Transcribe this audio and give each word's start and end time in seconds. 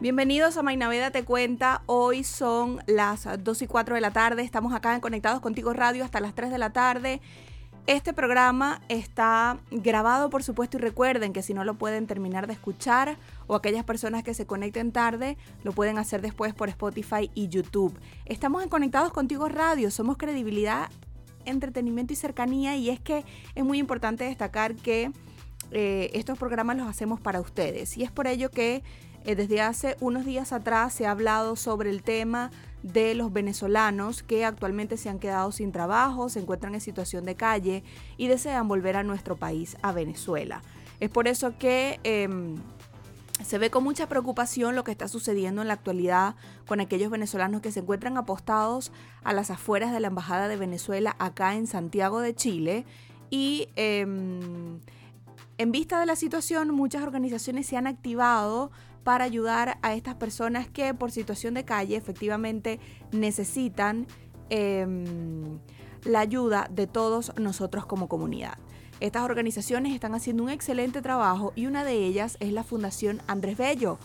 Bienvenidos 0.00 0.56
a 0.56 0.62
Mainaveda 0.62 1.10
Te 1.10 1.24
Cuenta. 1.24 1.82
Hoy 1.86 2.22
son 2.22 2.80
las 2.86 3.26
2 3.42 3.62
y 3.62 3.66
4 3.66 3.96
de 3.96 4.00
la 4.00 4.12
tarde. 4.12 4.42
Estamos 4.42 4.72
acá 4.72 4.94
en 4.94 5.00
Conectados 5.00 5.40
Contigo 5.40 5.72
Radio 5.72 6.04
hasta 6.04 6.20
las 6.20 6.36
3 6.36 6.52
de 6.52 6.58
la 6.58 6.70
tarde. 6.70 7.20
Este 7.88 8.12
programa 8.12 8.80
está 8.88 9.58
grabado, 9.72 10.30
por 10.30 10.44
supuesto, 10.44 10.76
y 10.76 10.80
recuerden 10.80 11.32
que 11.32 11.42
si 11.42 11.52
no 11.52 11.64
lo 11.64 11.74
pueden 11.74 12.06
terminar 12.06 12.46
de 12.46 12.52
escuchar 12.52 13.16
o 13.48 13.56
aquellas 13.56 13.82
personas 13.82 14.22
que 14.22 14.34
se 14.34 14.46
conecten 14.46 14.92
tarde, 14.92 15.36
lo 15.64 15.72
pueden 15.72 15.98
hacer 15.98 16.22
después 16.22 16.54
por 16.54 16.68
Spotify 16.68 17.28
y 17.34 17.48
YouTube. 17.48 17.98
Estamos 18.24 18.62
en 18.62 18.68
Conectados 18.68 19.12
Contigo 19.12 19.48
Radio, 19.48 19.90
somos 19.90 20.16
credibilidad, 20.16 20.90
entretenimiento 21.44 22.12
y 22.12 22.16
cercanía 22.16 22.76
y 22.76 22.88
es 22.90 23.00
que 23.00 23.24
es 23.56 23.64
muy 23.64 23.78
importante 23.78 24.22
destacar 24.22 24.76
que 24.76 25.10
eh, 25.72 26.10
estos 26.14 26.38
programas 26.38 26.76
los 26.76 26.86
hacemos 26.86 27.20
para 27.20 27.40
ustedes 27.40 27.98
y 27.98 28.04
es 28.04 28.12
por 28.12 28.28
ello 28.28 28.50
que 28.50 28.84
eh, 29.24 29.34
desde 29.34 29.60
hace 29.60 29.96
unos 30.00 30.24
días 30.24 30.52
atrás 30.52 30.94
se 30.94 31.06
ha 31.06 31.10
hablado 31.10 31.56
sobre 31.56 31.90
el 31.90 32.02
tema 32.02 32.50
de 32.82 33.14
los 33.14 33.32
venezolanos 33.32 34.22
que 34.22 34.44
actualmente 34.44 34.96
se 34.96 35.08
han 35.08 35.18
quedado 35.18 35.52
sin 35.52 35.72
trabajo, 35.72 36.28
se 36.28 36.40
encuentran 36.40 36.74
en 36.74 36.80
situación 36.80 37.24
de 37.24 37.34
calle 37.34 37.82
y 38.16 38.28
desean 38.28 38.68
volver 38.68 38.96
a 38.96 39.02
nuestro 39.02 39.36
país, 39.36 39.76
a 39.82 39.92
Venezuela. 39.92 40.62
Es 41.00 41.10
por 41.10 41.28
eso 41.28 41.58
que 41.58 42.00
em, 42.04 42.56
se 43.44 43.58
ve 43.58 43.70
con 43.70 43.84
mucha 43.84 44.08
preocupación 44.08 44.74
lo 44.74 44.84
que 44.84 44.92
está 44.92 45.08
sucediendo 45.08 45.62
en 45.62 45.68
la 45.68 45.74
actualidad 45.74 46.36
con 46.66 46.80
aquellos 46.80 47.10
venezolanos 47.10 47.60
que 47.60 47.72
se 47.72 47.80
encuentran 47.80 48.16
apostados 48.16 48.92
a 49.24 49.32
las 49.32 49.50
afueras 49.50 49.92
de 49.92 50.00
la 50.00 50.08
Embajada 50.08 50.48
de 50.48 50.56
Venezuela 50.56 51.16
acá 51.18 51.54
en 51.54 51.66
Santiago 51.66 52.20
de 52.20 52.34
Chile 52.34 52.86
y... 53.30 53.68
Em, 53.76 54.80
en 55.60 55.72
vista 55.72 55.98
de 55.98 56.06
la 56.06 56.14
situación, 56.14 56.72
muchas 56.72 57.02
organizaciones 57.02 57.66
se 57.66 57.76
han 57.76 57.88
activado 57.88 58.70
para 59.08 59.24
ayudar 59.24 59.78
a 59.80 59.94
estas 59.94 60.16
personas 60.16 60.68
que 60.68 60.92
por 60.92 61.10
situación 61.10 61.54
de 61.54 61.64
calle 61.64 61.96
efectivamente 61.96 62.78
necesitan 63.10 64.06
em, 64.50 65.58
la 66.04 66.20
ayuda 66.20 66.68
de 66.70 66.86
todos 66.86 67.32
nosotros 67.38 67.86
como 67.86 68.06
comunidad. 68.06 68.58
Estas 69.00 69.22
organizaciones 69.22 69.94
están 69.94 70.14
haciendo 70.14 70.42
un 70.42 70.50
excelente 70.50 71.00
trabajo 71.00 71.54
y 71.56 71.64
una 71.64 71.84
de 71.84 72.04
ellas 72.04 72.36
es 72.40 72.52
la 72.52 72.64
Fundación 72.64 73.22
Andrés 73.26 73.56
Bello. 73.56 73.98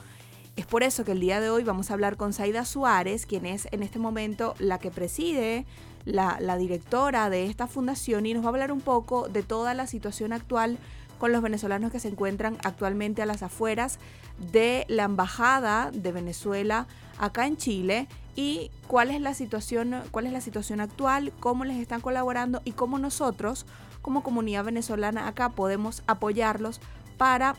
Es 0.55 0.65
por 0.65 0.83
eso 0.83 1.03
que 1.03 1.11
el 1.11 1.19
día 1.19 1.41
de 1.41 1.49
hoy 1.49 1.65
vamos 1.65 1.91
a 1.91 1.95
hablar 1.95 2.15
con 2.15 2.31
Zaida 2.31 2.63
Suárez, 2.63 3.25
quien 3.25 3.45
es 3.45 3.67
en 3.73 3.83
este 3.83 3.99
momento 3.99 4.55
la 4.57 4.79
que 4.79 4.89
preside, 4.89 5.65
la, 6.05 6.37
la 6.39 6.55
directora 6.55 7.29
de 7.29 7.47
esta 7.47 7.67
fundación 7.67 8.25
y 8.25 8.33
nos 8.33 8.43
va 8.43 8.47
a 8.47 8.51
hablar 8.51 8.71
un 8.71 8.79
poco 8.79 9.27
de 9.27 9.43
toda 9.43 9.73
la 9.73 9.85
situación 9.85 10.31
actual 10.31 10.77
con 11.19 11.33
los 11.33 11.41
venezolanos 11.41 11.91
que 11.91 11.99
se 11.99 12.07
encuentran 12.07 12.57
actualmente 12.63 13.21
a 13.21 13.25
las 13.25 13.43
afueras 13.43 13.99
de 14.37 14.85
la 14.87 15.03
embajada 15.03 15.91
de 15.91 16.11
Venezuela 16.11 16.87
acá 17.17 17.45
en 17.45 17.57
Chile 17.57 18.07
y 18.35 18.71
cuál 18.87 19.11
es 19.11 19.21
la 19.21 19.33
situación, 19.33 20.01
cuál 20.11 20.25
es 20.25 20.33
la 20.33 20.41
situación 20.41 20.79
actual, 20.79 21.31
cómo 21.39 21.65
les 21.65 21.77
están 21.77 22.01
colaborando 22.01 22.61
y 22.65 22.71
cómo 22.71 22.97
nosotros 22.97 23.65
como 24.01 24.23
comunidad 24.23 24.65
venezolana 24.65 25.27
acá 25.27 25.49
podemos 25.49 26.03
apoyarlos 26.07 26.81
para 27.17 27.55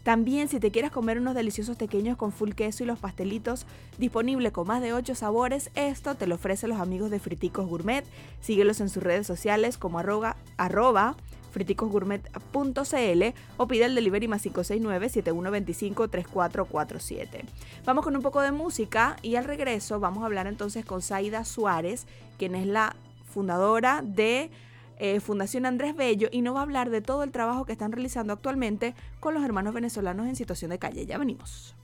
También 0.03 0.47
si 0.47 0.59
te 0.59 0.71
quieres 0.71 0.91
comer 0.91 1.19
unos 1.19 1.35
deliciosos 1.35 1.75
pequeños 1.75 2.17
con 2.17 2.31
full 2.31 2.51
queso 2.51 2.83
y 2.83 2.87
los 2.87 2.99
pastelitos 2.99 3.65
disponible 3.97 4.51
con 4.51 4.67
más 4.67 4.81
de 4.81 4.93
8 4.93 5.13
sabores, 5.13 5.71
esto 5.75 6.15
te 6.15 6.25
lo 6.25 6.35
ofrecen 6.35 6.69
los 6.69 6.79
amigos 6.79 7.11
de 7.11 7.19
Friticos 7.19 7.67
Gourmet. 7.67 8.05
Síguelos 8.41 8.81
en 8.81 8.89
sus 8.89 9.03
redes 9.03 9.27
sociales 9.27 9.77
como 9.77 9.99
arroba, 9.99 11.15
friticosgourmet.cl 11.51 13.23
o 13.57 13.67
pide 13.67 13.85
el 13.85 13.95
delivery 13.95 14.27
más 14.27 14.45
569-7125-3447. 14.45 17.41
Vamos 17.85 18.03
con 18.03 18.15
un 18.15 18.21
poco 18.21 18.41
de 18.41 18.51
música 18.51 19.15
y 19.21 19.35
al 19.35 19.45
regreso 19.45 19.99
vamos 19.99 20.23
a 20.23 20.27
hablar 20.27 20.47
entonces 20.47 20.85
con 20.85 21.01
Zaida 21.01 21.43
Suárez, 21.45 22.05
quien 22.37 22.55
es 22.55 22.67
la 22.67 22.95
fundadora 23.33 24.01
de 24.03 24.51
eh, 24.99 25.19
Fundación 25.19 25.65
Andrés 25.65 25.95
Bello 25.95 26.27
y 26.31 26.41
nos 26.41 26.55
va 26.55 26.59
a 26.59 26.63
hablar 26.63 26.89
de 26.89 27.01
todo 27.01 27.23
el 27.23 27.31
trabajo 27.31 27.65
que 27.65 27.71
están 27.71 27.91
realizando 27.91 28.33
actualmente 28.33 28.95
con 29.19 29.33
los 29.33 29.43
hermanos 29.43 29.73
venezolanos 29.73 30.27
en 30.27 30.35
situación 30.35 30.71
de 30.71 30.79
calle. 30.79 31.05
Ya 31.05 31.17
venimos. 31.17 31.75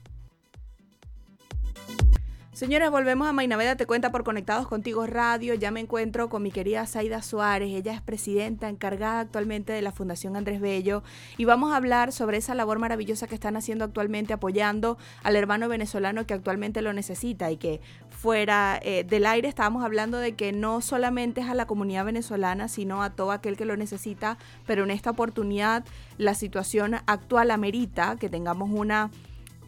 Señores, 2.56 2.90
volvemos 2.90 3.28
a 3.28 3.34
Mainaveda 3.34 3.76
Te 3.76 3.84
Cuenta 3.84 4.10
por 4.10 4.24
Conectados 4.24 4.66
Contigo 4.66 5.06
Radio. 5.06 5.52
Ya 5.52 5.70
me 5.70 5.80
encuentro 5.80 6.30
con 6.30 6.42
mi 6.42 6.50
querida 6.50 6.86
Zaida 6.86 7.20
Suárez. 7.20 7.68
Ella 7.74 7.92
es 7.92 8.00
presidenta 8.00 8.70
encargada 8.70 9.20
actualmente 9.20 9.74
de 9.74 9.82
la 9.82 9.92
Fundación 9.92 10.36
Andrés 10.36 10.62
Bello. 10.62 11.02
Y 11.36 11.44
vamos 11.44 11.74
a 11.74 11.76
hablar 11.76 12.12
sobre 12.12 12.38
esa 12.38 12.54
labor 12.54 12.78
maravillosa 12.78 13.26
que 13.26 13.34
están 13.34 13.58
haciendo 13.58 13.84
actualmente 13.84 14.32
apoyando 14.32 14.96
al 15.22 15.36
hermano 15.36 15.68
venezolano 15.68 16.26
que 16.26 16.32
actualmente 16.32 16.80
lo 16.80 16.94
necesita. 16.94 17.50
Y 17.50 17.58
que 17.58 17.82
fuera 18.08 18.80
eh, 18.82 19.04
del 19.04 19.26
aire 19.26 19.48
estábamos 19.48 19.84
hablando 19.84 20.16
de 20.16 20.34
que 20.34 20.52
no 20.52 20.80
solamente 20.80 21.42
es 21.42 21.50
a 21.50 21.54
la 21.54 21.66
comunidad 21.66 22.06
venezolana, 22.06 22.68
sino 22.68 23.02
a 23.02 23.10
todo 23.10 23.32
aquel 23.32 23.58
que 23.58 23.66
lo 23.66 23.76
necesita. 23.76 24.38
Pero 24.66 24.84
en 24.84 24.92
esta 24.92 25.10
oportunidad 25.10 25.84
la 26.16 26.32
situación 26.32 26.94
actual 27.04 27.50
amerita 27.50 28.16
que 28.18 28.30
tengamos 28.30 28.70
una 28.72 29.10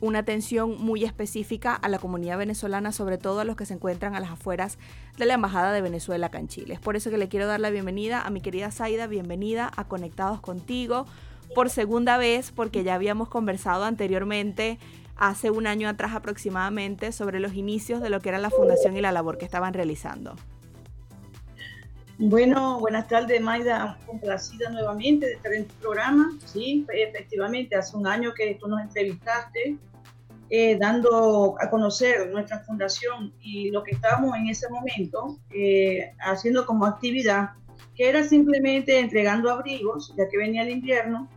una 0.01 0.21
atención 0.21 0.77
muy 0.79 1.05
específica 1.05 1.75
a 1.75 1.89
la 1.89 1.99
comunidad 1.99 2.39
venezolana, 2.39 2.93
sobre 2.93 3.19
todo 3.19 3.41
a 3.41 3.45
los 3.45 3.57
que 3.57 3.67
se 3.67 3.75
encuentran 3.75 4.15
a 4.15 4.21
las 4.21 4.31
afueras 4.31 4.79
de 5.17 5.27
la 5.27 5.35
Embajada 5.35 5.73
de 5.73 5.81
Venezuela 5.81 6.27
acá 6.27 6.39
en 6.39 6.49
Chile. 6.49 6.75
Es 6.75 6.81
por 6.81 6.97
eso 6.97 7.11
que 7.11 7.19
le 7.19 7.29
quiero 7.29 7.47
dar 7.47 7.61
la 7.61 7.71
bienvenida 7.71 8.23
a 8.23 8.31
mi 8.31 8.41
querida 8.41 8.71
Zaida, 8.71 9.07
bienvenida 9.07 9.71
a 9.77 9.85
Conectados 9.85 10.41
contigo 10.41 11.07
por 11.55 11.71
segunda 11.71 12.19
vez, 12.19 12.53
porque 12.53 12.85
ya 12.85 12.95
habíamos 12.95 13.29
conversado 13.29 13.85
anteriormente, 13.85 14.79
hace 15.17 15.51
un 15.51 15.67
año 15.67 15.89
atrás 15.89 16.15
aproximadamente, 16.15 17.13
sobre 17.13 17.41
los 17.41 17.55
inicios 17.55 18.01
de 18.01 18.11
lo 18.11 18.21
que 18.21 18.29
era 18.29 18.39
la 18.39 18.51
fundación 18.51 18.97
y 18.97 19.01
la 19.01 19.13
labor 19.13 19.39
que 19.39 19.45
estaban 19.45 19.75
realizando. 19.75 20.37
Bueno, 22.21 22.81
buenas 22.81 23.07
tardes, 23.07 23.41
Maida. 23.41 23.97
Complacida 24.05 24.69
nuevamente 24.71 25.25
de 25.25 25.33
estar 25.35 25.53
en 25.53 25.69
tu 25.69 25.75
programa. 25.77 26.37
Sí, 26.45 26.85
efectivamente, 26.93 27.77
hace 27.77 27.97
un 27.97 28.09
año 28.09 28.35
que 28.35 28.57
tú 28.57 28.67
nos 28.67 28.81
entrevistaste, 28.81 29.79
eh, 30.51 30.77
dando 30.81 31.55
a 31.61 31.71
conocer 31.71 32.29
nuestra 32.31 32.59
fundación 32.65 33.33
y 33.41 33.71
lo 33.71 33.85
que 33.85 33.93
estábamos 33.93 34.37
en 34.37 34.49
ese 34.49 34.69
momento 34.69 35.39
eh, 35.51 36.13
haciendo 36.19 36.67
como 36.67 36.87
actividad, 36.87 37.51
que 37.95 38.09
era 38.09 38.25
simplemente 38.25 38.99
entregando 38.99 39.49
abrigos, 39.49 40.13
ya 40.19 40.29
que 40.29 40.39
venía 40.39 40.63
el 40.63 40.71
invierno, 40.71 41.29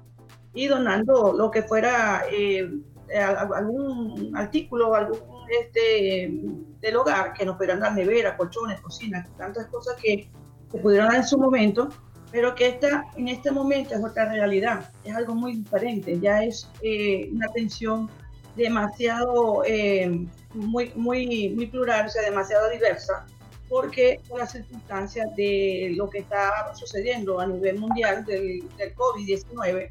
y 0.55 0.65
donando 0.65 1.31
lo 1.31 1.51
que 1.51 1.61
fuera 1.61 2.23
eh, 2.31 2.67
algún 3.15 4.35
artículo, 4.35 4.95
algún 4.95 5.19
este, 5.61 6.31
del 6.79 6.95
hogar, 6.95 7.33
que 7.33 7.45
nos 7.45 7.55
pudieran 7.55 7.81
dar 7.81 7.93
neveras, 7.93 8.35
colchones, 8.35 8.81
cocinas, 8.81 9.29
tantas 9.37 9.67
cosas 9.67 9.95
que 10.01 10.27
se 10.71 10.77
pudieron 10.77 11.07
dar 11.09 11.17
en 11.17 11.27
su 11.27 11.37
momento, 11.37 11.89
pero 12.31 12.55
que 12.55 12.67
esta, 12.67 13.05
en 13.17 13.27
este 13.27 13.51
momento 13.51 13.93
es 13.93 14.03
otra 14.03 14.31
realidad, 14.31 14.89
es 15.03 15.13
algo 15.15 15.35
muy 15.35 15.57
diferente, 15.57 16.19
ya 16.19 16.43
es 16.43 16.69
eh, 16.81 17.29
una 17.31 17.47
atención 17.47 18.09
demasiado, 18.55 19.63
eh, 19.65 20.25
muy, 20.53 20.91
muy, 20.95 21.49
muy 21.49 21.67
plural, 21.67 22.05
o 22.05 22.09
sea, 22.09 22.23
demasiado 22.23 22.69
diversa, 22.69 23.25
porque 23.67 24.19
por 24.27 24.39
las 24.39 24.51
circunstancias 24.51 25.27
de 25.35 25.93
lo 25.95 26.09
que 26.09 26.19
está 26.19 26.73
sucediendo 26.75 27.39
a 27.39 27.47
nivel 27.47 27.79
mundial 27.79 28.25
del, 28.25 28.63
del 28.77 28.95
COVID-19, 28.95 29.89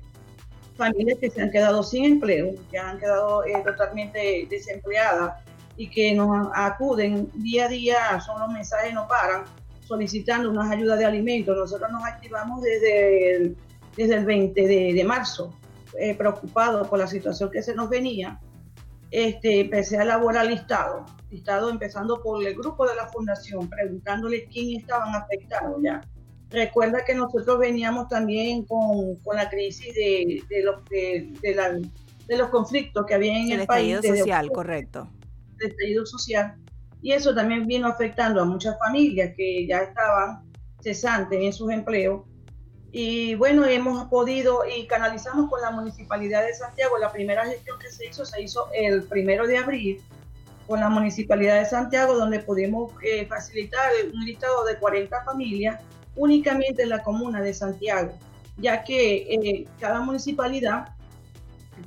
familias 0.76 1.18
que 1.18 1.30
se 1.30 1.42
han 1.42 1.50
quedado 1.50 1.82
sin 1.82 2.04
empleo, 2.06 2.54
que 2.70 2.78
han 2.78 2.98
quedado 2.98 3.44
eh, 3.44 3.62
totalmente 3.64 4.46
desempleadas 4.48 5.42
y 5.76 5.88
que 5.88 6.14
nos 6.14 6.48
acuden 6.54 7.30
día 7.34 7.66
a 7.66 7.68
día, 7.68 8.20
son 8.20 8.40
los 8.40 8.48
mensajes 8.50 8.92
no 8.94 9.06
paran, 9.06 9.44
solicitando 9.90 10.48
unas 10.48 10.70
ayudas 10.70 11.00
de 11.00 11.04
alimentos. 11.04 11.56
Nosotros 11.56 11.90
nos 11.90 12.04
activamos 12.04 12.62
desde 12.62 13.34
el, 13.34 13.56
desde 13.96 14.14
el 14.14 14.24
20 14.24 14.68
de, 14.94 15.04
marzo, 15.04 15.52
eh, 15.98 16.14
preocupados 16.14 16.86
por 16.86 17.00
la 17.00 17.08
situación 17.08 17.50
que 17.50 17.60
se 17.60 17.74
nos 17.74 17.90
venía. 17.90 18.40
Este, 19.10 19.62
empecé 19.62 19.98
a 19.98 20.04
elaborar 20.04 20.46
listado, 20.46 21.04
listado 21.28 21.68
empezando 21.68 22.22
por 22.22 22.46
el 22.46 22.54
grupo 22.54 22.86
de 22.86 22.94
la 22.94 23.08
fundación, 23.08 23.68
preguntándole 23.68 24.44
quién 24.44 24.78
estaban 24.78 25.12
afectados 25.16 25.82
ya. 25.82 26.00
Recuerda 26.50 27.04
que 27.04 27.16
nosotros 27.16 27.58
veníamos 27.58 28.08
también 28.08 28.64
con, 28.66 29.16
con 29.16 29.34
la 29.34 29.50
crisis 29.50 29.92
de, 29.92 30.44
de 30.48 30.62
los, 30.62 30.84
de, 30.84 31.54
la, 31.56 31.72
de, 31.72 32.38
los 32.38 32.48
conflictos 32.50 33.04
que 33.06 33.14
había 33.14 33.36
en 33.36 33.50
el, 33.50 33.60
el 33.62 33.66
país. 33.66 33.98
social, 34.06 34.52
correcto 34.52 35.08
de 35.60 35.66
estallido 35.68 36.06
social. 36.06 36.56
Y 37.02 37.12
eso 37.12 37.34
también 37.34 37.66
vino 37.66 37.88
afectando 37.88 38.42
a 38.42 38.44
muchas 38.44 38.78
familias 38.78 39.32
que 39.36 39.66
ya 39.66 39.78
estaban 39.78 40.42
cesantes 40.82 41.38
en 41.40 41.52
sus 41.52 41.70
empleos. 41.70 42.22
Y 42.92 43.34
bueno, 43.36 43.64
hemos 43.64 44.08
podido 44.08 44.62
y 44.66 44.86
canalizamos 44.86 45.48
con 45.48 45.60
la 45.60 45.70
Municipalidad 45.70 46.44
de 46.44 46.54
Santiago. 46.54 46.98
La 46.98 47.12
primera 47.12 47.44
gestión 47.46 47.78
que 47.78 47.90
se 47.90 48.06
hizo 48.06 48.24
se 48.24 48.42
hizo 48.42 48.68
el 48.74 49.04
primero 49.04 49.46
de 49.46 49.58
abril 49.58 50.02
con 50.66 50.80
la 50.80 50.88
Municipalidad 50.88 51.60
de 51.60 51.66
Santiago, 51.66 52.14
donde 52.16 52.40
pudimos 52.40 52.92
eh, 53.02 53.26
facilitar 53.26 53.90
un 54.12 54.24
listado 54.24 54.64
de 54.64 54.76
40 54.76 55.24
familias 55.24 55.80
únicamente 56.16 56.82
en 56.82 56.90
la 56.90 57.02
comuna 57.02 57.40
de 57.40 57.54
Santiago, 57.54 58.12
ya 58.56 58.82
que 58.84 59.34
eh, 59.34 59.66
cada 59.78 60.00
municipalidad 60.00 60.88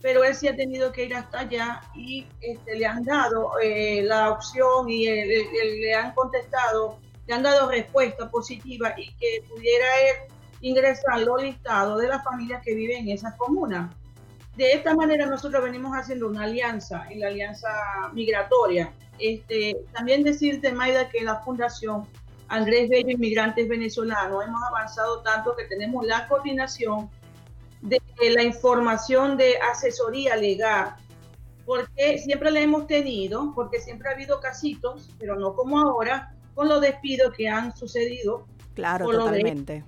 pero 0.00 0.24
él 0.24 0.34
sí 0.34 0.48
ha 0.48 0.56
tenido 0.56 0.92
que 0.92 1.04
ir 1.04 1.14
hasta 1.14 1.40
allá 1.40 1.80
y 1.94 2.26
este, 2.40 2.76
le 2.76 2.86
han 2.86 3.02
dado 3.04 3.52
eh, 3.60 4.02
la 4.02 4.30
opción 4.30 4.88
y 4.88 5.06
le 5.06 5.94
han 5.94 6.12
contestado, 6.14 6.98
le 7.26 7.34
han 7.34 7.42
dado 7.42 7.70
respuesta 7.70 8.30
positiva 8.30 8.94
y 8.96 9.12
que 9.14 9.42
pudiera 9.48 9.86
él 10.08 10.32
ingresar 10.60 11.20
los 11.20 11.42
listados 11.42 12.00
de 12.00 12.08
las 12.08 12.22
familias 12.24 12.62
que 12.64 12.74
viven 12.74 13.08
en 13.08 13.10
esa 13.10 13.36
comuna. 13.36 13.92
De 14.56 14.72
esta 14.72 14.94
manera 14.94 15.26
nosotros 15.26 15.62
venimos 15.62 15.92
haciendo 15.92 16.28
una 16.28 16.44
alianza, 16.44 17.06
en 17.10 17.20
la 17.20 17.28
alianza 17.28 17.68
migratoria. 18.12 18.92
Este, 19.18 19.76
también 19.92 20.24
decirte, 20.24 20.72
Maida, 20.72 21.08
que 21.08 21.22
la 21.22 21.40
Fundación 21.40 22.06
Andrés 22.48 22.88
Bello 22.88 23.10
Inmigrantes 23.10 23.68
Venezolanos 23.68 24.44
hemos 24.44 24.62
avanzado 24.64 25.20
tanto 25.20 25.54
que 25.54 25.64
tenemos 25.64 26.04
la 26.06 26.26
coordinación 26.28 27.10
de 27.82 28.00
la 28.30 28.42
información 28.42 29.36
de 29.36 29.56
asesoría 29.58 30.36
legal, 30.36 30.96
porque 31.64 32.18
siempre 32.18 32.50
la 32.50 32.60
hemos 32.60 32.86
tenido, 32.86 33.52
porque 33.54 33.80
siempre 33.80 34.08
ha 34.08 34.12
habido 34.12 34.40
casitos, 34.40 35.10
pero 35.18 35.36
no 35.36 35.54
como 35.54 35.78
ahora, 35.78 36.34
con 36.54 36.68
los 36.68 36.80
despidos 36.80 37.34
que 37.34 37.48
han 37.48 37.76
sucedido. 37.76 38.46
Claro, 38.74 39.06
totalmente. 39.06 39.84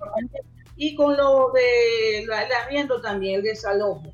y 0.75 0.95
con 0.95 1.15
lo 1.17 1.51
de 1.51 2.25
la, 2.27 2.43
el 2.43 3.01
también, 3.01 3.35
el 3.37 3.43
desalojo, 3.43 4.13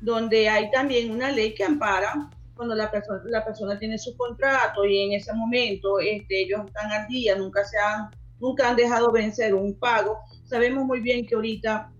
donde 0.00 0.48
hay 0.48 0.70
también 0.70 1.10
una 1.10 1.30
ley 1.30 1.54
que 1.54 1.64
ampara 1.64 2.30
cuando 2.54 2.74
la 2.74 2.90
persona, 2.90 3.20
la 3.24 3.44
persona 3.44 3.78
tiene 3.78 3.98
su 3.98 4.16
contrato 4.16 4.84
y 4.84 4.98
en 5.02 5.12
ese 5.12 5.32
momento 5.32 6.00
este, 6.00 6.42
ellos 6.42 6.62
están 6.66 6.90
al 6.92 7.06
día, 7.06 7.36
nunca, 7.36 7.64
se 7.64 7.78
han, 7.78 8.10
nunca 8.40 8.68
han 8.68 8.76
dejado 8.76 9.12
vencer 9.12 9.54
un 9.54 9.78
pago. 9.78 10.18
Sabemos 10.44 10.84
muy 10.84 11.00
bien 11.00 11.26
que 11.26 11.36
ahorita 11.36 11.92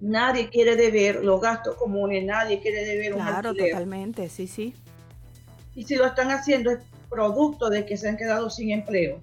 Nadie 0.00 0.48
quiere 0.48 0.76
deber 0.76 1.24
los 1.24 1.40
gastos 1.40 1.76
comunes, 1.76 2.24
nadie 2.24 2.60
quiere 2.60 2.84
deber 2.84 3.14
un 3.14 3.20
Claro, 3.20 3.54
totalmente, 3.54 4.28
sí, 4.28 4.46
sí. 4.46 4.74
Y 5.74 5.84
si 5.84 5.96
lo 5.96 6.06
están 6.06 6.30
haciendo 6.30 6.70
es 6.70 6.78
producto 7.10 7.68
de 7.68 7.84
que 7.84 7.96
se 7.96 8.08
han 8.08 8.16
quedado 8.16 8.48
sin 8.50 8.70
empleo. 8.70 9.18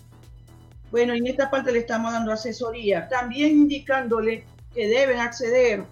Bueno, 0.91 1.13
en 1.13 1.27
esta 1.27 1.49
parte 1.49 1.71
le 1.71 1.79
estamos 1.79 2.11
dando 2.11 2.31
asesoría, 2.31 3.07
también 3.07 3.51
indicándole 3.51 4.43
que 4.73 4.87
deben 4.87 5.19
acceder 5.19 5.83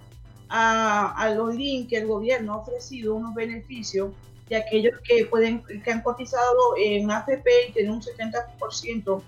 a, 0.49 1.33
los 1.35 1.55
links 1.55 1.89
que 1.89 1.97
el 1.97 2.07
gobierno 2.07 2.53
ha 2.53 2.57
ofrecido, 2.57 3.15
unos 3.15 3.33
beneficios 3.33 4.11
de 4.49 4.57
aquellos 4.57 4.93
que 5.03 5.25
pueden 5.25 5.63
que 5.63 5.91
han 5.91 6.01
cotizado 6.01 6.77
en 6.77 7.09
AFP 7.09 7.49
y 7.69 7.71
tienen 7.71 7.93
un 7.93 8.01
70% 8.01 9.21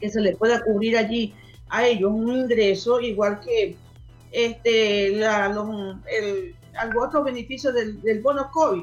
que 0.00 0.10
se 0.10 0.20
les 0.20 0.36
pueda 0.36 0.62
cubrir 0.64 0.96
allí 0.96 1.34
a 1.68 1.86
ellos 1.86 2.10
un 2.12 2.32
ingreso, 2.32 3.00
igual 3.00 3.40
que 3.40 3.76
este, 4.34 5.10
la, 5.10 5.48
otros 7.00 7.24
beneficios 7.24 7.72
del, 7.72 8.20
bono 8.20 8.50
COVID, 8.50 8.82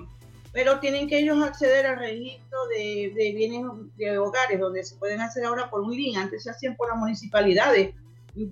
pero 0.53 0.79
tienen 0.79 1.10
que 1.10 1.20
ellos 1.20 1.43
acceder 1.43 1.86
al 1.86 2.00
registro 2.00 2.58
de, 2.67 3.12
de, 3.13 3.34
bienes 3.34 3.65
de 3.98 4.17
hogares, 4.17 4.60
donde 4.60 4.84
se 4.84 4.96
pueden 4.96 5.20
hacer 5.20 5.43
ahora 5.43 5.70
por 5.70 5.81
un 5.81 5.91
link, 5.91 6.17
antes 6.17 6.43
se 6.43 6.51
hacían 6.51 6.77
por 6.77 6.88
las 6.89 6.98
municipalidades, 6.98 7.93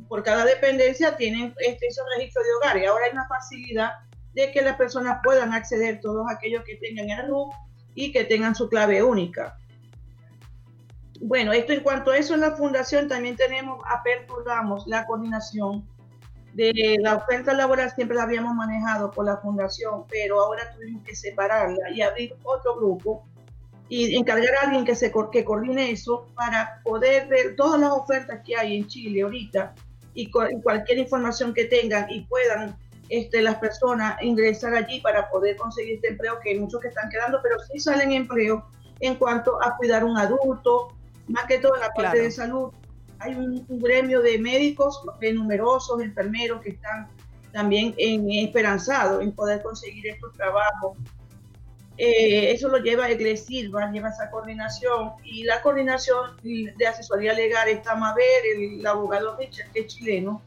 por 0.09 0.23
cada 0.23 0.43
dependencia 0.43 1.15
tienen 1.15 1.53
este, 1.59 1.87
esos 1.87 2.05
registros 2.17 2.43
de 2.45 2.53
hogares, 2.55 2.89
ahora 2.89 3.05
hay 3.05 3.13
una 3.13 3.27
facilidad 3.27 3.91
de 4.33 4.51
que 4.51 4.61
las 4.61 4.75
personas 4.75 5.19
puedan 5.23 5.53
acceder, 5.53 6.01
todos 6.01 6.27
aquellos 6.29 6.65
que 6.65 6.75
tengan 6.75 7.09
el 7.09 7.27
RUC 7.29 7.53
y 7.95 8.11
que 8.11 8.25
tengan 8.25 8.55
su 8.55 8.67
clave 8.67 9.01
única. 9.01 9.57
Bueno, 11.21 11.53
esto 11.53 11.71
en 11.71 11.81
cuanto 11.81 12.11
a 12.11 12.17
eso 12.17 12.33
en 12.33 12.41
la 12.41 12.55
fundación 12.57 13.07
también 13.07 13.37
tenemos, 13.37 13.81
aperturamos 13.89 14.85
la 14.85 15.05
coordinación 15.05 15.87
de 16.59 16.97
la 16.99 17.15
oferta 17.15 17.53
laboral 17.53 17.89
siempre 17.91 18.17
la 18.17 18.23
habíamos 18.23 18.53
manejado 18.53 19.11
por 19.11 19.25
la 19.25 19.37
fundación, 19.37 20.03
pero 20.09 20.41
ahora 20.41 20.69
tuvimos 20.75 21.03
que 21.03 21.15
separarla 21.15 21.89
y 21.91 22.01
abrir 22.01 22.35
otro 22.43 22.75
grupo 22.75 23.25
y 23.87 24.15
encargar 24.17 24.53
a 24.55 24.65
alguien 24.65 24.83
que, 24.83 24.93
se, 24.93 25.11
que 25.31 25.45
coordine 25.45 25.91
eso 25.91 26.27
para 26.35 26.81
poder 26.83 27.27
ver 27.27 27.55
todas 27.55 27.79
las 27.79 27.91
ofertas 27.91 28.41
que 28.45 28.57
hay 28.57 28.75
en 28.75 28.87
Chile 28.87 29.21
ahorita 29.21 29.73
y, 30.13 30.29
cualquier 30.29 30.97
información 30.97 31.53
que 31.53 31.65
tengan 31.65 32.09
y 32.09 32.25
puedan 32.25 32.77
este, 33.07 33.41
las 33.41 33.55
personas 33.55 34.21
ingresar 34.21 34.75
allí 34.75 34.99
para 34.99 35.29
poder 35.29 35.55
conseguir 35.55 35.95
este 35.95 36.09
empleo, 36.09 36.39
que 36.41 36.49
hay 36.49 36.59
muchos 36.59 36.81
que 36.81 36.89
están 36.89 37.09
quedando, 37.09 37.39
pero 37.41 37.55
sí 37.71 37.79
salen 37.79 38.11
empleo 38.11 38.67
en 38.99 39.15
cuanto 39.15 39.63
a 39.63 39.77
cuidar 39.77 40.03
un 40.03 40.17
adulto, 40.17 40.93
más 41.29 41.45
que 41.45 41.59
todo 41.59 41.75
en 41.75 41.81
la 41.81 41.89
parte 41.91 42.21
de 42.21 42.31
salud. 42.31 42.73
Hay 43.19 43.35
un, 43.35 43.65
gremio 43.67 44.21
de 44.21 44.39
médicos 44.39 45.01
de 45.19 45.33
numerosos, 45.33 46.01
enfermeros 46.01 46.61
que 46.61 46.71
están 46.71 47.07
también 47.51 47.93
en, 47.97 48.29
esperanzados 48.31 49.21
en 49.23 49.31
poder 49.31 49.61
conseguir 49.61 50.07
estos 50.07 50.33
trabajos. 50.33 50.97
Eh, 51.97 52.51
eso 52.51 52.69
lo 52.69 52.77
lleva 52.77 53.09
Egle 53.09 53.35
Silva, 53.35 53.91
lleva 53.91 54.09
esa 54.09 54.29
coordinación 54.31 55.11
y 55.25 55.43
la 55.43 55.61
coordinación 55.61 56.37
de 56.43 56.87
asesoría 56.87 57.33
legal 57.33 57.67
está 57.67 57.95
Maver, 57.95 58.43
el, 58.55 58.85
abogado 58.85 59.37
que 59.37 59.49
es 59.73 59.87
chileno, 59.87 60.41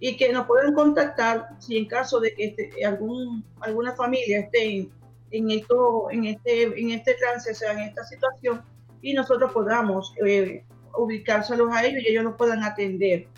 y 0.00 0.16
que 0.16 0.32
nos 0.32 0.46
pueden 0.46 0.74
contactar 0.74 1.48
si 1.60 1.78
en 1.78 1.86
caso 1.86 2.20
de 2.20 2.34
que 2.34 2.46
este, 2.46 2.84
alguna 2.84 3.92
familia 3.96 4.40
esté 4.40 4.88
en, 5.30 5.50
este, 5.50 6.62
en 6.80 6.90
este 6.90 7.14
trance, 7.14 7.52
o 7.52 7.54
sea, 7.54 7.72
en 7.72 7.80
esta 7.80 8.04
situación, 8.04 8.62
y 9.00 9.14
nosotros 9.14 9.52
podamos 9.52 10.12
eh, 10.24 10.64
ubicárselos 10.96 11.72
a 11.72 11.84
ellos 11.84 12.02
y 12.02 12.08
ellos 12.08 12.24
nos 12.24 12.36
puedan 12.36 12.62
atender. 12.62 13.28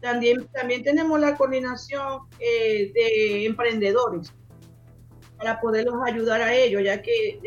También, 0.00 0.46
también 0.52 0.82
tenemos 0.82 1.20
la 1.20 1.36
coordinación 1.36 2.22
eh, 2.40 2.90
de 2.92 3.46
emprendedores 3.46 4.32
para 5.38 5.60
poderlos 5.60 5.94
ayudar 6.06 6.40
a 6.40 6.54
ellos, 6.54 6.82
ya 6.84 7.02
que 7.02 7.40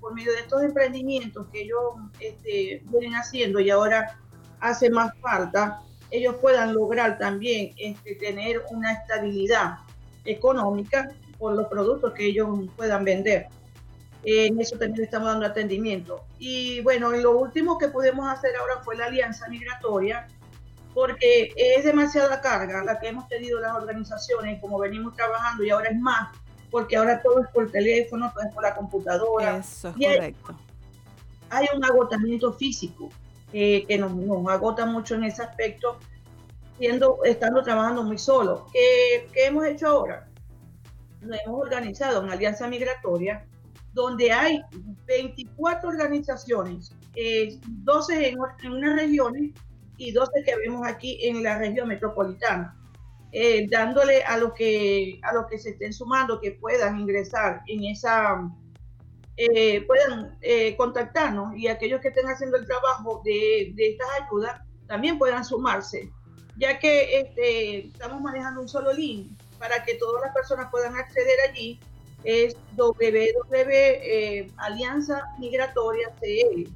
por 0.00 0.14
medio 0.14 0.32
de 0.32 0.40
estos 0.40 0.62
emprendimientos 0.62 1.46
que 1.52 1.62
ellos 1.62 1.80
este, 2.20 2.82
vienen 2.90 3.14
haciendo 3.14 3.60
y 3.60 3.70
ahora 3.70 4.18
hace 4.60 4.90
más 4.90 5.12
falta, 5.20 5.82
ellos 6.10 6.36
puedan 6.40 6.74
lograr 6.74 7.18
también 7.18 7.72
este, 7.76 8.14
tener 8.16 8.62
una 8.70 8.92
estabilidad 8.92 9.78
económica 10.24 11.10
por 11.38 11.54
los 11.54 11.66
productos 11.68 12.12
que 12.14 12.26
ellos 12.26 12.48
puedan 12.76 13.04
vender. 13.04 13.48
En 14.24 14.60
eso 14.60 14.76
también 14.76 15.04
estamos 15.04 15.28
dando 15.28 15.46
atendimiento. 15.46 16.24
Y 16.38 16.80
bueno, 16.82 17.10
lo 17.10 17.38
último 17.38 17.78
que 17.78 17.88
pudimos 17.88 18.28
hacer 18.28 18.54
ahora 18.56 18.82
fue 18.84 18.96
la 18.96 19.06
alianza 19.06 19.48
migratoria, 19.48 20.26
porque 20.94 21.52
es 21.56 21.84
demasiada 21.84 22.40
carga 22.40 22.84
la 22.84 22.98
que 22.98 23.08
hemos 23.08 23.28
tenido 23.28 23.60
las 23.60 23.74
organizaciones, 23.74 24.60
como 24.60 24.78
venimos 24.78 25.14
trabajando 25.14 25.64
y 25.64 25.70
ahora 25.70 25.88
es 25.90 25.98
más 25.98 26.28
porque 26.70 26.96
ahora 26.96 27.20
todo 27.20 27.42
es 27.42 27.48
por 27.50 27.70
teléfono, 27.70 28.30
todo 28.32 28.44
es 28.44 28.54
por 28.54 28.62
la 28.62 28.74
computadora. 28.74 29.56
Eso 29.58 29.88
es 29.88 29.94
correcto. 29.94 30.56
Hay, 31.50 31.66
un 31.74 31.84
agotamiento 31.84 32.52
físico 32.52 33.10
eh, 33.52 33.84
que 33.86 33.98
nos, 33.98 34.12
agota 34.48 34.86
mucho 34.86 35.16
en 35.16 35.24
ese 35.24 35.42
aspecto, 35.42 35.98
siendo, 36.78 37.18
estando 37.24 37.62
trabajando 37.62 38.04
muy 38.04 38.18
solo. 38.18 38.66
¿Qué, 38.72 39.28
hemos 39.34 39.66
hecho 39.66 39.88
ahora? 39.88 40.28
Nos 41.22 41.38
hemos 41.44 41.60
organizado 41.60 42.22
en 42.22 42.30
Alianza 42.30 42.68
Migratoria, 42.68 43.44
donde 43.92 44.30
hay 44.32 44.62
24 45.06 45.88
organizaciones, 45.88 46.94
12 47.14 48.14
eh, 48.14 48.28
en, 48.28 48.38
en 48.64 48.72
unas 48.72 48.96
regiones 48.96 49.52
y 49.96 50.12
12 50.12 50.32
que 50.44 50.56
vemos 50.56 50.86
aquí 50.86 51.18
en 51.22 51.42
la 51.42 51.58
región 51.58 51.88
metropolitana 51.88 52.76
eh, 53.32 53.68
dándole 53.70 54.24
a 54.24 54.38
los 54.38 54.54
que 54.54 55.20
a 55.22 55.46
que 55.48 55.56
se 55.56 55.70
estén 55.70 55.92
sumando 55.92 56.40
que 56.40 56.50
puedan 56.52 56.98
ingresar 56.98 57.62
en 57.68 57.84
esa 57.84 58.50
eh, 59.36 59.86
puedan 59.86 60.36
eh, 60.40 60.76
contactarnos 60.76 61.56
y 61.56 61.68
aquellos 61.68 62.00
que 62.00 62.08
estén 62.08 62.26
haciendo 62.26 62.56
el 62.56 62.66
trabajo 62.66 63.22
de, 63.24 63.72
de, 63.76 63.90
estas 63.90 64.08
ayudas 64.22 64.60
también 64.88 65.16
puedan 65.16 65.44
sumarse 65.44 66.10
ya 66.56 66.80
que 66.80 67.20
este, 67.20 67.86
estamos 67.86 68.20
manejando 68.20 68.62
un 68.62 68.68
solo 68.68 68.92
link 68.92 69.30
para 69.60 69.84
que 69.84 69.94
todas 69.94 70.22
las 70.22 70.34
personas 70.34 70.66
puedan 70.72 70.96
acceder 70.96 71.36
allí 71.48 71.78
es 72.24 72.56
www.alianza 72.76 73.14
migratoria 75.38 76.08
CL 76.20 76.68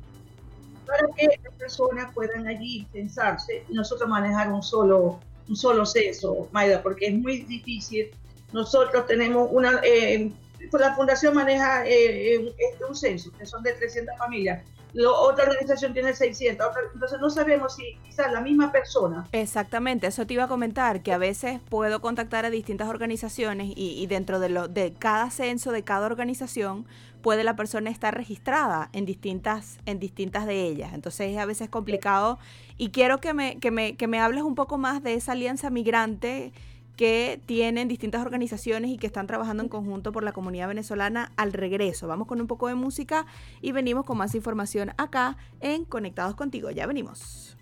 para 0.86 1.08
que 1.16 1.26
las 1.42 1.54
personas 1.54 2.12
puedan 2.14 2.46
allí 2.46 2.86
censarse 2.92 3.64
y 3.68 3.74
nosotros 3.74 4.08
manejar 4.08 4.52
un 4.52 4.62
solo 4.62 5.20
un 5.48 5.56
solo 5.56 5.84
censo, 5.84 6.48
Maida, 6.52 6.82
porque 6.82 7.06
es 7.06 7.14
muy 7.14 7.42
difícil. 7.42 8.10
Nosotros 8.52 9.06
tenemos 9.06 9.48
una, 9.52 9.80
eh, 9.82 10.30
la 10.72 10.94
fundación 10.94 11.34
maneja 11.34 11.86
eh, 11.86 12.34
eh, 12.34 12.54
este, 12.58 12.84
un 12.84 12.94
censo, 12.94 13.30
que 13.32 13.46
son 13.46 13.62
de 13.62 13.72
300 13.72 14.16
familias. 14.16 14.64
Otra 15.02 15.44
organización 15.44 15.92
tiene 15.92 16.14
600, 16.14 16.66
entonces 16.94 17.20
no 17.20 17.30
sabemos 17.30 17.74
si 17.76 17.96
quizás 18.04 18.32
la 18.32 18.40
misma 18.40 18.70
persona. 18.70 19.26
Exactamente, 19.32 20.06
eso 20.06 20.26
te 20.26 20.34
iba 20.34 20.44
a 20.44 20.48
comentar, 20.48 21.02
que 21.02 21.12
a 21.12 21.18
veces 21.18 21.60
puedo 21.68 22.00
contactar 22.00 22.44
a 22.44 22.50
distintas 22.50 22.88
organizaciones 22.88 23.72
y, 23.76 24.00
y 24.00 24.06
dentro 24.06 24.38
de, 24.38 24.48
lo, 24.50 24.68
de 24.68 24.92
cada 24.92 25.30
censo 25.30 25.72
de 25.72 25.82
cada 25.82 26.06
organización 26.06 26.86
puede 27.22 27.42
la 27.42 27.56
persona 27.56 27.88
estar 27.88 28.14
registrada 28.14 28.90
en 28.92 29.06
distintas, 29.06 29.78
en 29.86 29.98
distintas 29.98 30.46
de 30.46 30.62
ellas. 30.62 30.92
Entonces 30.92 31.32
es 31.32 31.38
a 31.38 31.46
veces 31.46 31.70
complicado 31.70 32.38
y 32.76 32.90
quiero 32.90 33.18
que 33.18 33.32
me, 33.32 33.58
que 33.58 33.70
me, 33.70 33.96
que 33.96 34.06
me 34.06 34.20
hables 34.20 34.42
un 34.42 34.54
poco 34.54 34.76
más 34.76 35.02
de 35.02 35.14
esa 35.14 35.32
alianza 35.32 35.70
migrante 35.70 36.52
que 36.96 37.40
tienen 37.46 37.88
distintas 37.88 38.22
organizaciones 38.22 38.90
y 38.90 38.98
que 38.98 39.06
están 39.06 39.26
trabajando 39.26 39.62
en 39.62 39.68
conjunto 39.68 40.12
por 40.12 40.22
la 40.22 40.32
comunidad 40.32 40.68
venezolana 40.68 41.32
al 41.36 41.52
regreso. 41.52 42.06
Vamos 42.06 42.28
con 42.28 42.40
un 42.40 42.46
poco 42.46 42.68
de 42.68 42.74
música 42.74 43.26
y 43.60 43.72
venimos 43.72 44.04
con 44.04 44.18
más 44.18 44.34
información 44.34 44.92
acá 44.96 45.36
en 45.60 45.84
Conectados 45.84 46.34
Contigo. 46.34 46.70
Ya 46.70 46.86
venimos. 46.86 47.56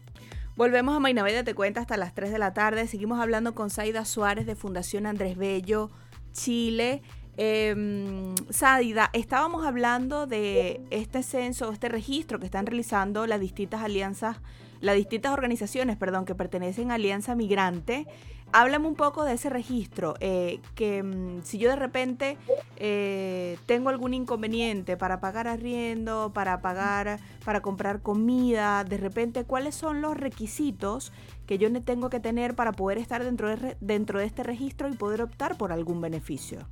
Volvemos 0.54 0.94
a 0.94 1.00
Mainaveda 1.00 1.44
Te 1.44 1.54
Cuenta 1.54 1.80
hasta 1.80 1.96
las 1.96 2.14
3 2.14 2.30
de 2.30 2.38
la 2.38 2.52
tarde. 2.52 2.86
Seguimos 2.86 3.20
hablando 3.20 3.54
con 3.54 3.70
Saida 3.70 4.04
Suárez 4.04 4.46
de 4.46 4.54
Fundación 4.54 5.06
Andrés 5.06 5.38
Bello, 5.38 5.90
Chile. 6.32 7.02
Eh, 7.38 8.34
Sadida, 8.50 9.08
estábamos 9.14 9.64
hablando 9.64 10.26
de 10.26 10.82
este 10.90 11.22
censo, 11.22 11.72
este 11.72 11.88
registro 11.88 12.38
que 12.38 12.44
están 12.44 12.66
realizando 12.66 13.26
las 13.26 13.40
distintas 13.40 13.82
alianzas, 13.82 14.36
las 14.82 14.96
distintas 14.96 15.32
organizaciones, 15.32 15.96
perdón, 15.96 16.26
que 16.26 16.34
pertenecen 16.34 16.90
a 16.90 16.94
Alianza 16.94 17.34
Migrante. 17.34 18.06
Háblame 18.52 18.86
un 18.86 18.94
poco 18.94 19.24
de 19.24 19.32
ese 19.34 19.48
registro, 19.48 20.14
eh, 20.20 20.60
que 20.74 21.02
mm, 21.02 21.42
si 21.42 21.58
yo 21.58 21.70
de 21.70 21.76
repente 21.76 22.36
eh, 22.76 23.58
tengo 23.64 23.88
algún 23.88 24.12
inconveniente 24.12 24.96
para 24.98 25.20
pagar 25.20 25.48
arriendo, 25.48 26.32
para 26.34 26.60
pagar, 26.60 27.18
para 27.44 27.62
comprar 27.62 28.02
comida, 28.02 28.84
de 28.84 28.98
repente, 28.98 29.44
¿cuáles 29.44 29.74
son 29.74 30.02
los 30.02 30.16
requisitos 30.16 31.12
que 31.46 31.56
yo 31.56 31.68
tengo 31.82 32.10
que 32.10 32.20
tener 32.20 32.54
para 32.54 32.72
poder 32.72 32.98
estar 32.98 33.24
dentro 33.24 33.48
de, 33.48 33.76
dentro 33.80 34.18
de 34.18 34.26
este 34.26 34.42
registro 34.42 34.88
y 34.88 34.92
poder 34.92 35.22
optar 35.22 35.56
por 35.56 35.72
algún 35.72 36.00
beneficio? 36.00 36.68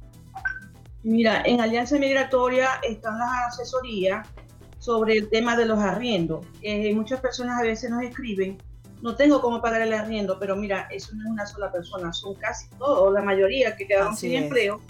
Mira, 1.02 1.42
en 1.46 1.62
Alianza 1.62 1.98
Migratoria 1.98 2.68
están 2.86 3.18
las 3.18 3.54
asesorías 3.54 4.28
sobre 4.78 5.16
el 5.16 5.30
tema 5.30 5.56
de 5.56 5.66
los 5.66 5.78
arriendos. 5.78 6.44
Eh, 6.60 6.94
muchas 6.94 7.20
personas 7.20 7.58
a 7.58 7.62
veces 7.62 7.90
nos 7.90 8.02
escriben, 8.02 8.58
no 9.02 9.16
tengo 9.16 9.40
cómo 9.40 9.60
pagar 9.60 9.82
el 9.82 9.92
arriendo, 9.92 10.38
pero 10.38 10.56
mira, 10.56 10.88
eso 10.90 11.14
no 11.14 11.22
es 11.24 11.30
una 11.30 11.46
sola 11.46 11.72
persona, 11.72 12.12
son 12.12 12.34
casi 12.34 12.68
todos, 12.78 13.12
la 13.12 13.22
mayoría 13.22 13.76
que 13.76 13.86
quedaron 13.86 14.16
sin 14.16 14.34
empleo. 14.34 14.80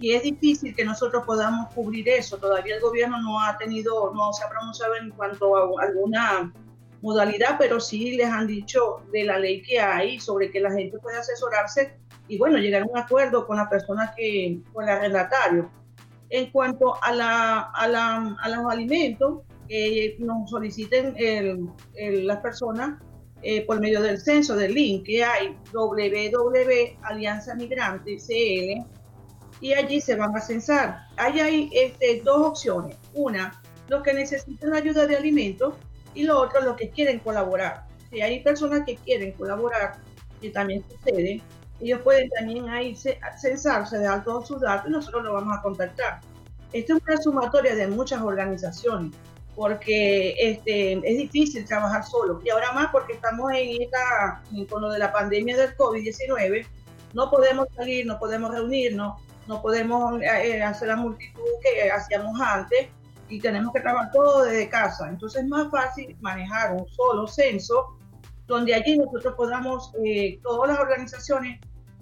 Y 0.00 0.12
es 0.12 0.22
difícil 0.22 0.74
que 0.74 0.84
nosotros 0.84 1.24
podamos 1.24 1.72
cubrir 1.72 2.08
eso. 2.08 2.36
Todavía 2.36 2.74
el 2.74 2.80
gobierno 2.80 3.22
no 3.22 3.40
ha 3.40 3.56
tenido, 3.56 4.12
no 4.12 4.32
se 4.32 4.44
ha 4.44 4.50
pronunciado 4.50 4.96
en 4.96 5.10
cuanto 5.10 5.56
a 5.56 5.82
alguna 5.82 6.52
modalidad, 7.00 7.56
pero 7.58 7.80
sí 7.80 8.16
les 8.16 8.26
han 8.26 8.46
dicho 8.46 9.02
de 9.12 9.24
la 9.24 9.38
ley 9.38 9.62
que 9.62 9.80
hay 9.80 10.18
sobre 10.18 10.50
que 10.50 10.60
la 10.60 10.72
gente 10.72 10.98
puede 10.98 11.18
asesorarse 11.18 11.98
y 12.28 12.38
bueno, 12.38 12.58
llegar 12.58 12.82
a 12.82 12.86
un 12.86 12.98
acuerdo 12.98 13.46
con 13.46 13.56
la 13.56 13.68
persona 13.68 14.12
que, 14.16 14.60
con 14.72 14.84
el 14.84 14.90
arrendatario. 14.90 15.70
En 16.30 16.50
cuanto 16.50 16.94
a, 17.02 17.12
la, 17.12 17.60
a, 17.60 17.86
la, 17.86 18.36
a 18.40 18.48
los 18.48 18.70
alimentos, 18.70 19.42
que 19.68 20.16
nos 20.18 20.50
soliciten 20.50 21.14
el, 21.16 21.68
las 22.26 22.38
personas 22.38 23.00
eh, 23.46 23.66
por 23.66 23.78
medio 23.78 24.00
del 24.00 24.18
censo, 24.18 24.56
del 24.56 24.72
link 24.72 25.04
que 25.04 25.22
hay 25.22 25.54
www 25.70 26.96
Alianza 27.02 27.54
Migrante 27.54 28.16
CL 28.16 28.86
y 29.60 29.74
allí 29.74 30.00
se 30.00 30.14
van 30.16 30.34
a 30.34 30.40
censar. 30.40 31.06
Ahí 31.16 31.40
hay 31.40 31.70
este, 31.74 32.22
dos 32.24 32.38
opciones. 32.38 32.96
Una, 33.12 33.60
los 33.88 34.02
que 34.02 34.14
necesitan 34.14 34.72
ayuda 34.72 35.06
de 35.06 35.16
alimentos 35.16 35.74
y 36.14 36.22
lo 36.22 36.40
otro, 36.40 36.62
los 36.62 36.76
que 36.76 36.88
quieren 36.88 37.18
colaborar. 37.18 37.86
Si 38.10 38.22
hay 38.22 38.40
personas 38.40 38.82
que 38.86 38.96
quieren 38.96 39.32
colaborar, 39.32 39.96
que 40.40 40.48
también 40.48 40.82
sucede, 40.88 41.42
ellos 41.80 42.00
pueden 42.00 42.30
también 42.30 42.66
ahí 42.70 42.96
censarse, 42.96 43.98
de 43.98 44.08
todos 44.24 44.48
sus 44.48 44.62
datos 44.62 44.88
y 44.88 44.92
nosotros 44.92 45.22
lo 45.22 45.34
vamos 45.34 45.58
a 45.58 45.60
contactar. 45.60 46.20
Esto 46.72 46.96
es 46.96 47.02
una 47.06 47.16
sumatoria 47.18 47.74
de 47.74 47.88
muchas 47.88 48.22
organizaciones 48.22 49.12
porque 49.54 50.34
este, 50.38 50.92
es 50.92 51.18
difícil 51.18 51.64
trabajar 51.64 52.04
solo 52.04 52.40
y 52.44 52.50
ahora 52.50 52.72
más 52.72 52.90
porque 52.90 53.14
estamos 53.14 53.52
en 53.52 53.82
esta, 53.82 54.42
con 54.68 54.82
lo 54.82 54.90
de 54.90 54.98
la 54.98 55.12
pandemia 55.12 55.56
del 55.56 55.76
COVID-19, 55.76 56.66
no 57.12 57.30
podemos 57.30 57.68
salir, 57.76 58.06
no 58.06 58.18
podemos 58.18 58.52
reunirnos, 58.52 59.20
no 59.46 59.62
podemos 59.62 60.20
eh, 60.22 60.62
hacer 60.62 60.88
la 60.88 60.96
multitud 60.96 61.42
que 61.62 61.90
hacíamos 61.90 62.40
antes 62.40 62.88
y 63.28 63.40
tenemos 63.40 63.72
que 63.72 63.80
trabajar 63.80 64.10
todo 64.12 64.44
desde 64.44 64.68
casa. 64.68 65.08
Entonces 65.08 65.42
es 65.42 65.48
más 65.48 65.70
fácil 65.70 66.16
manejar 66.20 66.72
un 66.74 66.86
solo 66.88 67.26
censo 67.26 67.96
donde 68.46 68.74
allí 68.74 68.98
nosotros 68.98 69.34
podamos, 69.34 69.92
eh, 70.04 70.38
todas 70.42 70.70
las 70.70 70.78
organizaciones, 70.78 71.60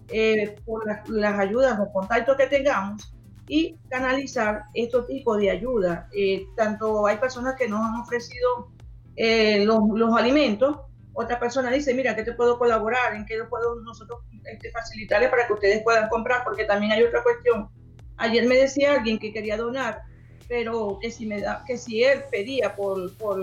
eh, 0.08 0.56
por 0.66 0.84
las, 0.86 1.38
ayudas 1.38 1.78
o 1.80 1.90
contactos 1.92 2.36
que 2.36 2.46
tengamos, 2.46 3.11
y 3.48 3.76
canalizar 3.88 4.64
este 4.74 5.02
tipo 5.02 5.36
de 5.36 5.50
ayuda. 5.50 6.08
tanto 6.56 7.06
hay 7.06 7.16
personas 7.18 7.56
que 7.56 7.68
nos 7.68 7.80
han 7.80 8.00
ofrecido 8.00 8.70
los, 9.16 9.80
los 9.94 10.16
alimentos, 10.16 10.78
otra 11.14 11.38
persona 11.38 11.70
dice, 11.70 11.94
mira, 11.94 12.16
¿qué 12.16 12.22
te 12.22 12.32
puedo 12.32 12.58
colaborar? 12.58 13.14
¿En 13.14 13.26
qué 13.26 13.36
lo 13.36 13.48
puedo 13.48 13.80
nosotros 13.82 14.20
este, 14.44 14.70
facilitarles 14.70 15.30
para 15.30 15.46
que 15.46 15.52
ustedes 15.52 15.82
puedan 15.82 16.08
comprar? 16.08 16.42
Porque 16.44 16.64
también 16.64 16.92
hay 16.92 17.02
otra 17.02 17.22
cuestión. 17.22 17.68
Ayer 18.16 18.46
me 18.46 18.56
decía 18.56 18.94
alguien 18.94 19.18
que 19.18 19.32
quería 19.32 19.56
donar, 19.56 20.02
pero 20.48 20.98
que 21.00 21.10
si, 21.10 21.26
me 21.26 21.40
da, 21.40 21.64
que 21.66 21.76
si 21.76 22.02
él 22.02 22.22
pedía 22.30 22.74
por, 22.74 23.14
por, 23.16 23.42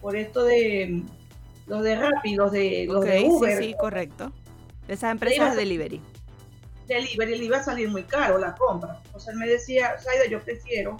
por 0.00 0.16
esto 0.16 0.44
de 0.44 1.02
los 1.66 1.82
de 1.82 1.96
Rappi, 1.96 2.34
los 2.34 2.52
de, 2.52 2.86
los 2.88 3.04
de 3.04 3.24
Uber. 3.24 3.58
Sí, 3.58 3.64
sí, 3.64 3.76
correcto. 3.78 4.32
Esas 4.86 5.12
empresas 5.12 5.54
de 5.54 5.60
delivery. 5.60 6.00
Delivery 6.88 7.38
le 7.38 7.44
iba 7.44 7.58
a 7.58 7.62
salir 7.62 7.88
muy 7.88 8.02
caro 8.02 8.38
la 8.38 8.54
compra. 8.56 9.00
Entonces 9.04 9.28
él 9.28 9.36
me 9.36 9.46
decía, 9.46 9.96
Saida, 9.98 10.26
yo 10.28 10.42
prefiero 10.42 10.96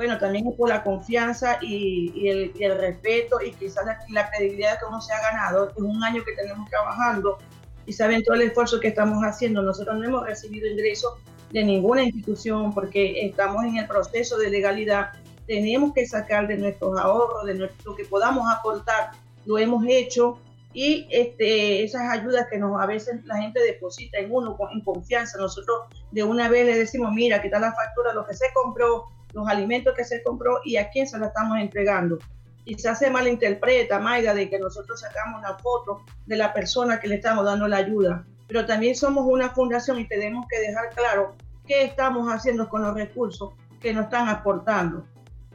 bueno, 0.00 0.16
también 0.16 0.50
por 0.56 0.70
la 0.70 0.82
confianza 0.82 1.58
y, 1.60 2.26
el, 2.26 2.78
respeto 2.78 3.38
y 3.42 3.52
quizás 3.52 3.84
la, 4.08 4.30
credibilidad 4.30 4.78
que 4.78 4.86
uno 4.86 4.98
se 4.98 5.12
ha 5.12 5.20
ganado. 5.20 5.68
Es 5.68 5.76
un 5.76 6.02
año 6.02 6.24
que 6.24 6.32
tenemos 6.32 6.70
trabajando 6.70 7.36
y 7.84 7.92
saben 7.92 8.22
todo 8.24 8.36
el 8.36 8.42
esfuerzo 8.42 8.80
que 8.80 8.88
estamos 8.88 9.22
haciendo. 9.22 9.60
Nosotros 9.60 9.98
no 9.98 10.04
hemos 10.04 10.26
recibido 10.26 10.66
ingresos 10.66 11.18
de 11.52 11.64
ninguna 11.64 12.02
institución 12.02 12.72
porque 12.72 13.26
estamos 13.26 13.62
en 13.64 13.76
el 13.76 13.86
proceso 13.86 14.38
de 14.38 14.48
legalidad. 14.48 15.10
Tenemos 15.46 15.92
que 15.92 16.06
sacar 16.06 16.46
de 16.46 16.56
nuestros 16.56 16.98
ahorros, 16.98 17.44
de 17.44 17.54
lo 17.56 17.94
que 17.94 18.06
podamos 18.06 18.50
aportar, 18.50 19.10
lo 19.44 19.58
hemos 19.58 19.84
hecho 19.86 20.38
y 20.72 21.08
este, 21.10 21.82
esas 21.82 22.02
ayudas 22.10 22.46
que 22.48 22.58
nos 22.58 22.80
a 22.80 22.86
veces 22.86 23.24
la 23.24 23.38
gente 23.38 23.60
deposita 23.60 24.18
en 24.18 24.32
uno 24.32 24.56
en 24.72 24.80
confianza, 24.82 25.38
nosotros 25.38 25.82
de 26.12 26.22
una 26.22 26.48
vez 26.48 26.66
le 26.66 26.78
decimos, 26.78 27.12
mira, 27.12 27.42
qué 27.42 27.48
tal 27.48 27.62
la 27.62 27.72
factura, 27.72 28.12
lo 28.12 28.24
que 28.26 28.34
se 28.34 28.46
compró, 28.54 29.10
los 29.32 29.48
alimentos 29.48 29.94
que 29.94 30.04
se 30.04 30.22
compró 30.22 30.60
y 30.64 30.76
a 30.76 30.90
quién 30.90 31.08
se 31.08 31.18
lo 31.18 31.26
estamos 31.26 31.58
entregando. 31.58 32.18
Y 32.64 32.78
se 32.78 33.10
malinterpreta, 33.10 33.98
Maida, 33.98 34.32
de 34.32 34.48
que 34.48 34.58
nosotros 34.58 35.00
sacamos 35.00 35.42
la 35.42 35.58
foto 35.58 36.04
de 36.26 36.36
la 36.36 36.52
persona 36.52 37.00
que 37.00 37.08
le 37.08 37.16
estamos 37.16 37.44
dando 37.44 37.66
la 37.66 37.78
ayuda. 37.78 38.24
Pero 38.46 38.64
también 38.66 38.94
somos 38.94 39.26
una 39.26 39.48
fundación 39.50 39.98
y 39.98 40.06
tenemos 40.06 40.46
que 40.48 40.60
dejar 40.60 40.90
claro 40.90 41.34
qué 41.66 41.84
estamos 41.84 42.28
haciendo 42.28 42.68
con 42.68 42.82
los 42.82 42.94
recursos 42.94 43.54
que 43.80 43.92
nos 43.92 44.04
están 44.04 44.28
aportando. 44.28 45.04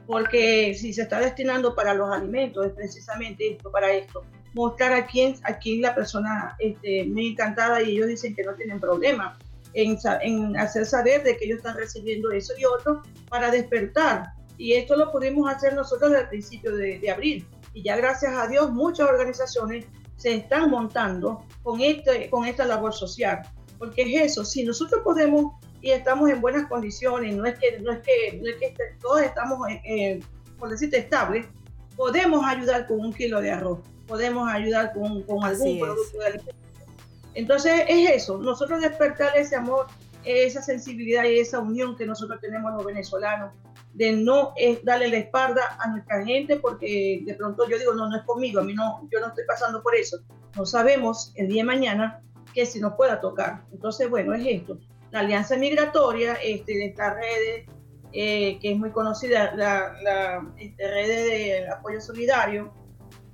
Porque 0.06 0.74
si 0.74 0.92
se 0.92 1.02
está 1.02 1.20
destinando 1.20 1.74
para 1.74 1.94
los 1.94 2.10
alimentos, 2.10 2.66
es 2.66 2.72
precisamente 2.72 3.52
esto, 3.52 3.70
para 3.70 3.92
esto. 3.92 4.24
Mostrar 4.54 4.92
a 4.92 5.06
quién, 5.06 5.36
a 5.42 5.58
quién 5.58 5.82
la 5.82 5.94
persona 5.94 6.56
este, 6.58 7.04
me 7.04 7.28
encantada 7.28 7.82
y 7.82 7.90
ellos 7.92 8.08
dicen 8.08 8.34
que 8.34 8.42
no 8.42 8.54
tienen 8.54 8.80
problema 8.80 9.36
en, 9.74 10.56
hacer 10.56 10.86
saber 10.86 11.22
de 11.22 11.36
que 11.36 11.44
ellos 11.44 11.58
están 11.58 11.76
recibiendo 11.76 12.30
eso 12.30 12.54
y 12.58 12.64
otro 12.64 13.02
para 13.28 13.50
despertar. 13.50 14.32
Y 14.58 14.72
esto 14.72 14.96
lo 14.96 15.12
pudimos 15.12 15.52
hacer 15.52 15.74
nosotros 15.74 16.12
el 16.14 16.28
principio 16.28 16.74
de, 16.74 17.10
abril. 17.10 17.46
Y 17.74 17.82
ya 17.82 17.96
gracias 17.96 18.32
a 18.34 18.46
Dios 18.46 18.72
muchas 18.72 19.08
organizaciones 19.08 19.84
se 20.16 20.34
están 20.34 20.70
montando 20.70 21.44
con, 21.62 21.82
este, 21.82 22.30
con 22.30 22.46
esta 22.46 22.64
labor 22.64 22.94
social. 22.94 23.42
Porque 23.78 24.02
es 24.02 24.32
eso, 24.32 24.44
si 24.44 24.64
nosotros 24.64 25.02
podemos 25.04 25.52
y 25.82 25.90
estamos 25.90 26.30
en 26.30 26.40
buenas 26.40 26.66
condiciones, 26.68 27.36
no 27.36 27.44
es 27.44 27.58
que, 27.58 27.78
no 27.80 27.92
es 27.92 27.98
que, 28.00 28.40
no 28.42 28.48
es 28.48 28.56
que 28.56 28.74
todos 29.00 29.20
estamos, 29.20 29.58
por 30.58 30.70
decirte, 30.70 30.98
estables, 30.98 31.46
podemos 31.96 32.44
ayudar 32.44 32.86
con 32.86 33.00
un 33.00 33.12
kilo 33.12 33.40
de 33.40 33.52
arroz, 33.52 33.80
podemos 34.06 34.48
ayudar 34.48 34.92
con, 34.92 35.22
con 35.22 35.44
algún 35.44 35.78
producto 35.78 36.18
de 36.18 36.56
entonces 37.36 37.84
es 37.86 38.10
eso, 38.10 38.38
nosotros 38.38 38.80
despertar 38.80 39.36
ese 39.36 39.56
amor, 39.56 39.88
esa 40.24 40.62
sensibilidad 40.62 41.24
y 41.24 41.38
esa 41.38 41.60
unión 41.60 41.94
que 41.94 42.06
nosotros 42.06 42.40
tenemos 42.40 42.72
los 42.72 42.82
venezolanos, 42.82 43.52
de 43.92 44.12
no 44.12 44.54
es 44.56 44.82
darle 44.82 45.08
la 45.08 45.18
espalda 45.18 45.76
a 45.78 45.90
nuestra 45.90 46.24
gente 46.24 46.56
porque 46.56 47.20
de 47.26 47.34
pronto 47.34 47.68
yo 47.68 47.78
digo, 47.78 47.92
no, 47.92 48.08
no 48.08 48.16
es 48.16 48.22
conmigo, 48.24 48.60
a 48.60 48.64
mí 48.64 48.72
no, 48.72 49.06
yo 49.12 49.20
no 49.20 49.28
estoy 49.28 49.44
pasando 49.46 49.82
por 49.82 49.94
eso. 49.94 50.18
No 50.56 50.64
sabemos 50.64 51.32
el 51.34 51.48
día 51.48 51.62
de 51.62 51.66
mañana 51.66 52.22
que 52.54 52.64
si 52.64 52.80
nos 52.80 52.94
pueda 52.94 53.20
tocar. 53.20 53.64
Entonces, 53.70 54.08
bueno, 54.08 54.32
es 54.32 54.46
esto. 54.46 54.78
La 55.10 55.20
Alianza 55.20 55.58
Migratoria 55.58 56.34
este, 56.42 56.72
de 56.72 56.86
esta 56.86 57.14
red, 57.14 57.68
eh, 58.12 58.58
que 58.60 58.72
es 58.72 58.78
muy 58.78 58.92
conocida, 58.92 59.54
la, 59.54 59.94
la 60.02 60.52
este, 60.58 60.88
red 60.88 61.06
de 61.06 61.68
apoyo 61.68 62.00
solidario, 62.00 62.72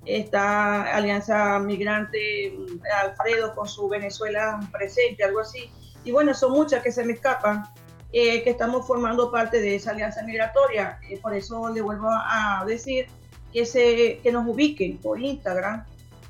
esta 0.04 0.94
Alianza 0.94 1.58
Migrante 1.58 2.56
Alfredo 3.02 3.54
con 3.54 3.68
su 3.68 3.88
Venezuela 3.88 4.60
presente, 4.72 5.24
algo 5.24 5.40
así. 5.40 5.70
Y 6.04 6.10
bueno, 6.10 6.34
son 6.34 6.52
muchas 6.52 6.82
que 6.82 6.90
se 6.90 7.04
me 7.04 7.12
escapan, 7.12 7.64
eh, 8.12 8.42
que 8.42 8.50
estamos 8.50 8.86
formando 8.86 9.30
parte 9.30 9.60
de 9.60 9.76
esa 9.76 9.92
alianza 9.92 10.22
migratoria. 10.22 10.98
Eh, 11.08 11.18
por 11.20 11.34
eso 11.34 11.68
le 11.68 11.80
vuelvo 11.80 12.08
a 12.10 12.64
decir 12.66 13.06
que, 13.52 13.64
se, 13.64 14.18
que 14.22 14.32
nos 14.32 14.46
ubiquen 14.46 14.98
por 14.98 15.20
Instagram 15.20 15.84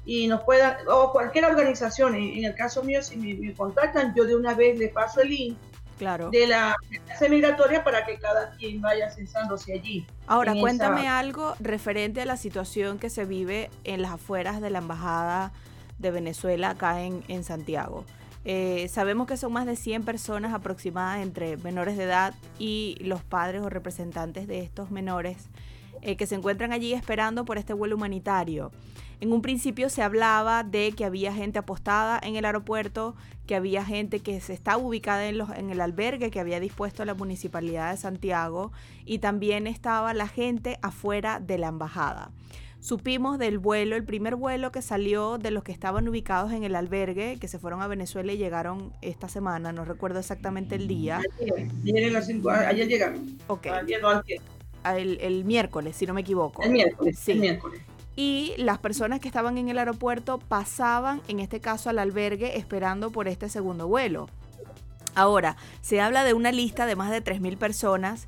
y 0.04 0.26
nos 0.26 0.42
puedan, 0.42 0.76
o 0.88 1.12
cualquier 1.12 1.44
organización, 1.44 2.14
en, 2.14 2.44
el 2.44 2.54
caso 2.54 2.82
mío, 2.82 3.02
si 3.02 3.16
me, 3.16 3.34
me 3.34 3.54
contactan, 3.54 4.14
yo 4.14 4.24
de 4.24 4.34
una 4.34 4.54
vez 4.54 4.78
les 4.78 4.92
paso 4.92 5.22
el 5.22 5.28
link 5.28 5.58
de 6.30 6.46
la 6.46 6.76
clase 7.06 7.28
migratoria 7.28 7.84
para 7.84 8.04
que 8.04 8.18
cada 8.18 8.50
quien 8.52 8.80
vaya 8.80 9.10
censándose 9.10 9.72
allí. 9.74 10.06
Ahora, 10.26 10.54
cuéntame 10.54 11.08
algo 11.08 11.54
referente 11.60 12.20
a 12.20 12.26
la 12.26 12.36
situación 12.36 12.98
que 12.98 13.10
se 13.10 13.24
vive 13.24 13.70
en 13.84 14.02
las 14.02 14.12
afueras 14.12 14.60
de 14.60 14.70
la 14.70 14.78
Embajada 14.78 15.52
de 15.98 16.10
Venezuela 16.10 16.70
acá 16.70 17.02
en, 17.02 17.24
en 17.28 17.44
Santiago. 17.44 18.04
Eh, 18.44 18.88
sabemos 18.88 19.28
que 19.28 19.36
son 19.36 19.52
más 19.52 19.66
de 19.66 19.76
100 19.76 20.04
personas 20.04 20.52
aproximadas 20.52 21.22
entre 21.22 21.56
menores 21.58 21.96
de 21.96 22.04
edad 22.04 22.34
y 22.58 22.96
los 23.00 23.22
padres 23.22 23.62
o 23.62 23.68
representantes 23.68 24.48
de 24.48 24.60
estos 24.60 24.90
menores 24.90 25.48
eh, 26.00 26.16
que 26.16 26.26
se 26.26 26.34
encuentran 26.34 26.72
allí 26.72 26.92
esperando 26.92 27.44
por 27.44 27.58
este 27.58 27.72
vuelo 27.72 27.94
humanitario. 27.94 28.72
En 29.22 29.32
un 29.32 29.40
principio 29.40 29.88
se 29.88 30.02
hablaba 30.02 30.64
de 30.64 30.90
que 30.96 31.04
había 31.04 31.32
gente 31.32 31.60
apostada 31.60 32.18
en 32.24 32.34
el 32.34 32.44
aeropuerto, 32.44 33.14
que 33.46 33.54
había 33.54 33.84
gente 33.84 34.18
que 34.18 34.40
se 34.40 34.52
estaba 34.52 34.78
ubicada 34.78 35.28
en, 35.28 35.38
los, 35.38 35.48
en 35.50 35.70
el 35.70 35.80
albergue 35.80 36.32
que 36.32 36.40
había 36.40 36.58
dispuesto 36.58 37.04
la 37.04 37.14
Municipalidad 37.14 37.92
de 37.92 37.98
Santiago 37.98 38.72
y 39.04 39.18
también 39.18 39.68
estaba 39.68 40.12
la 40.12 40.26
gente 40.26 40.76
afuera 40.82 41.38
de 41.38 41.56
la 41.56 41.68
embajada. 41.68 42.32
Supimos 42.80 43.38
del 43.38 43.60
vuelo, 43.60 43.94
el 43.94 44.02
primer 44.02 44.34
vuelo 44.34 44.72
que 44.72 44.82
salió 44.82 45.38
de 45.38 45.52
los 45.52 45.62
que 45.62 45.70
estaban 45.70 46.08
ubicados 46.08 46.50
en 46.50 46.64
el 46.64 46.74
albergue, 46.74 47.38
que 47.38 47.46
se 47.46 47.60
fueron 47.60 47.80
a 47.80 47.86
Venezuela 47.86 48.32
y 48.32 48.38
llegaron 48.38 48.92
esta 49.02 49.28
semana, 49.28 49.72
no 49.72 49.84
recuerdo 49.84 50.18
exactamente 50.18 50.74
el 50.74 50.88
día. 50.88 51.20
Ayer, 51.38 52.88
llegaron. 52.88 53.38
Ok. 53.46 53.68
el, 54.96 55.44
miércoles, 55.44 55.94
si 55.94 56.06
no 56.06 56.12
me 56.12 56.22
equivoco. 56.22 56.60
El 56.64 56.72
miércoles. 56.72 57.16
Sí. 57.20 57.30
El 57.30 57.38
miércoles 57.38 57.82
y 58.16 58.54
las 58.58 58.78
personas 58.78 59.20
que 59.20 59.28
estaban 59.28 59.58
en 59.58 59.68
el 59.68 59.78
aeropuerto 59.78 60.38
pasaban, 60.38 61.22
en 61.28 61.40
este 61.40 61.60
caso, 61.60 61.90
al 61.90 61.98
albergue 61.98 62.58
esperando 62.58 63.10
por 63.10 63.28
este 63.28 63.48
segundo 63.48 63.88
vuelo. 63.88 64.28
Ahora, 65.14 65.56
se 65.80 66.00
habla 66.00 66.24
de 66.24 66.34
una 66.34 66.52
lista 66.52 66.86
de 66.86 66.96
más 66.96 67.10
de 67.10 67.22
3.000 67.22 67.56
personas 67.56 68.26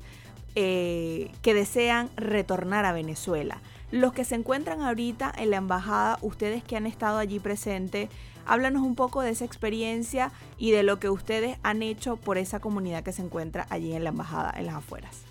eh, 0.55 1.31
que 1.41 1.53
desean 1.53 2.09
retornar 2.15 2.85
a 2.85 2.93
Venezuela. 2.93 3.61
Los 3.91 4.13
que 4.13 4.25
se 4.25 4.35
encuentran 4.35 4.81
ahorita 4.81 5.31
en 5.37 5.51
la 5.51 5.57
embajada, 5.57 6.17
ustedes 6.21 6.63
que 6.63 6.77
han 6.77 6.87
estado 6.87 7.17
allí 7.17 7.39
presentes, 7.39 8.09
háblanos 8.45 8.83
un 8.83 8.95
poco 8.95 9.21
de 9.21 9.31
esa 9.31 9.45
experiencia 9.45 10.31
y 10.57 10.71
de 10.71 10.83
lo 10.83 10.99
que 10.99 11.09
ustedes 11.09 11.57
han 11.63 11.83
hecho 11.83 12.17
por 12.17 12.37
esa 12.37 12.59
comunidad 12.59 13.03
que 13.03 13.13
se 13.13 13.21
encuentra 13.21 13.67
allí 13.69 13.93
en 13.93 14.03
la 14.03 14.09
embajada, 14.09 14.53
en 14.57 14.67
las 14.67 14.75
afueras. 14.75 15.24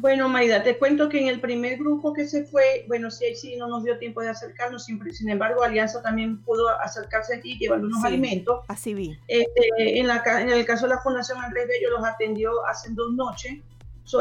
Bueno, 0.00 0.28
Maida, 0.28 0.62
te 0.62 0.78
cuento 0.78 1.08
que 1.08 1.20
en 1.20 1.26
el 1.26 1.40
primer 1.40 1.76
grupo 1.76 2.12
que 2.12 2.26
se 2.26 2.44
fue, 2.44 2.84
bueno, 2.86 3.10
sí, 3.10 3.34
sí, 3.34 3.56
no 3.56 3.66
nos 3.66 3.82
dio 3.82 3.98
tiempo 3.98 4.20
de 4.20 4.28
acercarnos, 4.28 4.84
sin, 4.84 5.28
embargo, 5.28 5.62
Alianza 5.62 6.00
también 6.02 6.40
pudo 6.42 6.68
acercarse 6.68 7.34
aquí 7.34 7.58
llevando 7.58 7.88
unos 7.88 8.04
alimentos. 8.04 8.60
Así 8.68 8.94
vi. 8.94 9.18
Este, 9.26 9.98
en, 9.98 10.06
la, 10.06 10.22
en 10.40 10.50
el 10.50 10.64
caso 10.64 10.86
de 10.86 10.94
la 10.94 11.00
Fundación 11.00 11.42
Andrés 11.42 11.66
Bello 11.66 11.90
los 11.90 12.04
atendió 12.04 12.64
hace 12.66 12.90
dos 12.92 13.12
noches. 13.12 13.58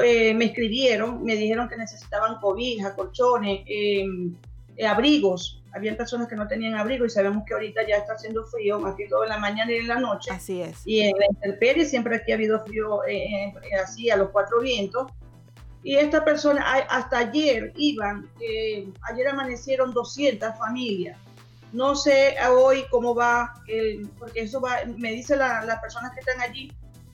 Eh, 0.04 0.34
me 0.34 0.46
escribieron, 0.46 1.24
me 1.24 1.36
dijeron 1.36 1.70
que 1.70 1.78
necesitaban 1.78 2.40
cobijas, 2.42 2.94
colchones, 2.94 3.62
em, 3.68 4.36
eh, 4.76 4.86
abrigos. 4.86 5.62
Habían 5.74 5.96
personas 5.96 6.28
que 6.28 6.36
no 6.36 6.48
tenían 6.48 6.74
abrigo 6.74 7.06
y 7.06 7.10
sabemos 7.10 7.44
que 7.46 7.54
ahorita 7.54 7.88
ya 7.88 7.98
está 7.98 8.14
haciendo 8.14 8.44
frío, 8.46 8.80
más 8.80 8.96
que 8.96 9.08
todo 9.08 9.24
en 9.24 9.30
la 9.30 9.38
mañana 9.38 9.72
y 9.72 9.76
en 9.76 9.88
la 9.88 10.00
noche. 10.00 10.32
Así 10.32 10.60
es. 10.60 10.82
Y 10.86 11.02
en 11.02 11.18
la 11.18 11.28
intemperie 11.30 11.86
siempre 11.86 12.16
aquí 12.16 12.32
ha 12.32 12.36
habido 12.36 12.66
frío 12.66 13.06
eh, 13.08 13.54
así 13.82 14.10
a 14.10 14.18
los 14.18 14.30
cuatro 14.32 14.60
vientos. 14.60 15.12
Y 15.84 15.96
esta 15.96 16.26
persona, 16.26 16.66
hasta 16.90 17.20
ayer 17.20 17.72
iban, 17.76 18.30
ayer 19.10 19.28
amanecieron 19.28 19.94
200 19.94 20.58
familias 20.58 21.18
No 21.72 21.96
sé 21.96 22.36
hoy 22.50 22.86
cómo 22.90 23.16
va, 23.16 23.54
el, 23.68 24.10
porque 24.20 24.42
eso 24.42 24.60
va, 24.60 24.78
me 24.98 25.12
dice 25.12 25.36
las 25.38 25.80
personas 25.80 26.12
que 26.14 26.20
están 26.20 26.42
allí, 26.42 26.72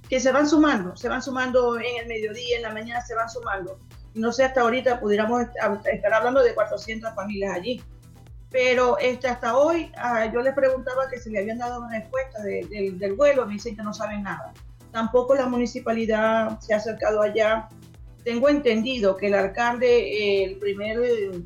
que 0.09 0.19
se 0.19 0.31
van 0.31 0.47
sumando, 0.47 0.95
se 0.95 1.09
van 1.09 1.21
sumando 1.21 1.77
en 1.77 1.97
el 2.01 2.07
mediodía, 2.07 2.57
en 2.57 2.63
la 2.63 2.73
mañana 2.73 3.01
se 3.01 3.15
van 3.15 3.29
sumando. 3.29 3.79
No 4.15 4.31
sé, 4.31 4.43
hasta 4.43 4.61
ahorita 4.61 4.99
pudiéramos 4.99 5.41
estar 5.41 6.13
hablando 6.13 6.41
de 6.41 6.53
400 6.53 7.13
familias 7.15 7.55
allí. 7.55 7.81
Pero 8.51 8.99
este, 8.99 9.27
hasta 9.27 9.57
hoy 9.57 9.91
ah, 9.97 10.31
yo 10.31 10.41
les 10.41 10.53
preguntaba 10.53 11.09
que 11.09 11.19
se 11.19 11.31
le 11.31 11.39
habían 11.39 11.57
dado 11.57 11.81
una 11.81 11.97
respuesta 11.97 12.43
del 12.43 13.13
vuelo, 13.17 13.47
me 13.47 13.53
dicen 13.53 13.75
que 13.75 13.81
no 13.81 13.93
saben 13.93 14.21
nada. 14.21 14.53
Tampoco 14.91 15.33
la 15.33 15.47
municipalidad 15.47 16.59
se 16.59 16.75
ha 16.75 16.77
acercado 16.77 17.23
allá. 17.23 17.67
Tengo 18.23 18.49
entendido 18.49 19.17
que 19.17 19.27
el 19.27 19.33
alcalde, 19.33 20.43
el 20.45 20.57
primer, 20.57 20.99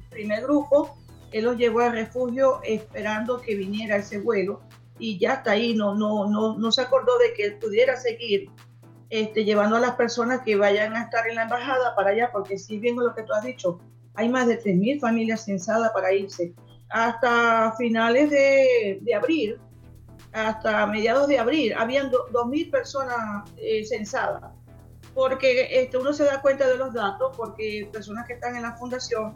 primer 0.09 0.43
grupo, 0.43 0.97
él 1.31 1.45
los 1.45 1.57
llevó 1.57 1.79
al 1.79 1.93
refugio 1.93 2.59
esperando 2.63 3.41
que 3.41 3.55
viniera 3.55 3.97
ese 3.97 4.19
vuelo 4.19 4.61
y 4.99 5.17
ya 5.17 5.33
está 5.35 5.51
ahí, 5.51 5.73
no, 5.73 5.95
no, 5.95 6.29
no, 6.29 6.57
no 6.57 6.71
se 6.71 6.81
acordó 6.81 7.17
de 7.17 7.33
que 7.33 7.51
pudiera 7.51 7.97
seguir 7.97 8.49
este, 9.09 9.45
llevando 9.45 9.77
a 9.77 9.79
las 9.79 9.95
personas 9.95 10.41
que 10.41 10.55
vayan 10.55 10.95
a 10.95 11.03
estar 11.03 11.27
en 11.27 11.35
la 11.35 11.43
embajada 11.43 11.95
para 11.95 12.11
allá, 12.11 12.29
porque 12.31 12.57
si 12.57 12.77
bien 12.77 12.97
lo 12.97 13.13
que 13.13 13.23
tú 13.23 13.33
has 13.33 13.43
dicho, 13.43 13.79
hay 14.15 14.29
más 14.29 14.47
de 14.47 14.59
3.000 14.61 14.99
familias 14.99 15.45
censadas 15.45 15.91
para 15.91 16.13
irse. 16.13 16.53
Hasta 16.89 17.73
finales 17.77 18.29
de, 18.29 18.99
de 19.01 19.13
abril, 19.13 19.59
hasta 20.31 20.87
mediados 20.87 21.27
de 21.27 21.39
abril, 21.39 21.73
habían 21.77 22.11
2.000 22.11 22.71
personas 22.71 23.49
eh, 23.57 23.85
censadas, 23.85 24.51
porque 25.17 25.67
este, 25.71 25.97
uno 25.97 26.13
se 26.13 26.25
da 26.25 26.41
cuenta 26.41 26.67
de 26.67 26.77
los 26.77 26.93
datos, 26.93 27.35
porque 27.35 27.89
personas 27.91 28.27
que 28.27 28.33
están 28.33 28.55
en 28.55 28.61
la 28.61 28.73
fundación 28.73 29.35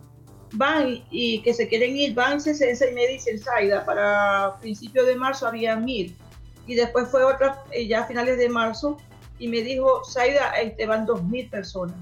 van 0.54 1.04
y, 1.10 1.42
que 1.42 1.56
se 1.56 1.68
quieren 1.68 1.98
ir, 1.98 2.14
van, 2.14 2.40
se 2.40 2.54
censa 2.54 2.88
y 2.88 2.94
me 2.94 3.08
dicen, 3.08 3.40
Saida, 3.40 3.84
para 3.84 4.58
principios 4.62 5.08
de 5.08 5.16
marzo 5.16 5.48
había 5.48 5.76
1.000, 5.76 6.14
y 6.68 6.76
después 6.76 7.08
fue 7.10 7.24
otra, 7.24 7.64
eh, 7.72 7.88
ya 7.88 8.02
a 8.02 8.06
finales 8.06 8.38
de 8.38 8.48
marzo, 8.48 8.98
y 9.40 9.48
me 9.48 9.62
dijo, 9.62 10.04
Saida, 10.04 10.52
este, 10.62 10.86
van 10.86 11.08
2.000 11.08 11.50
personas. 11.50 11.96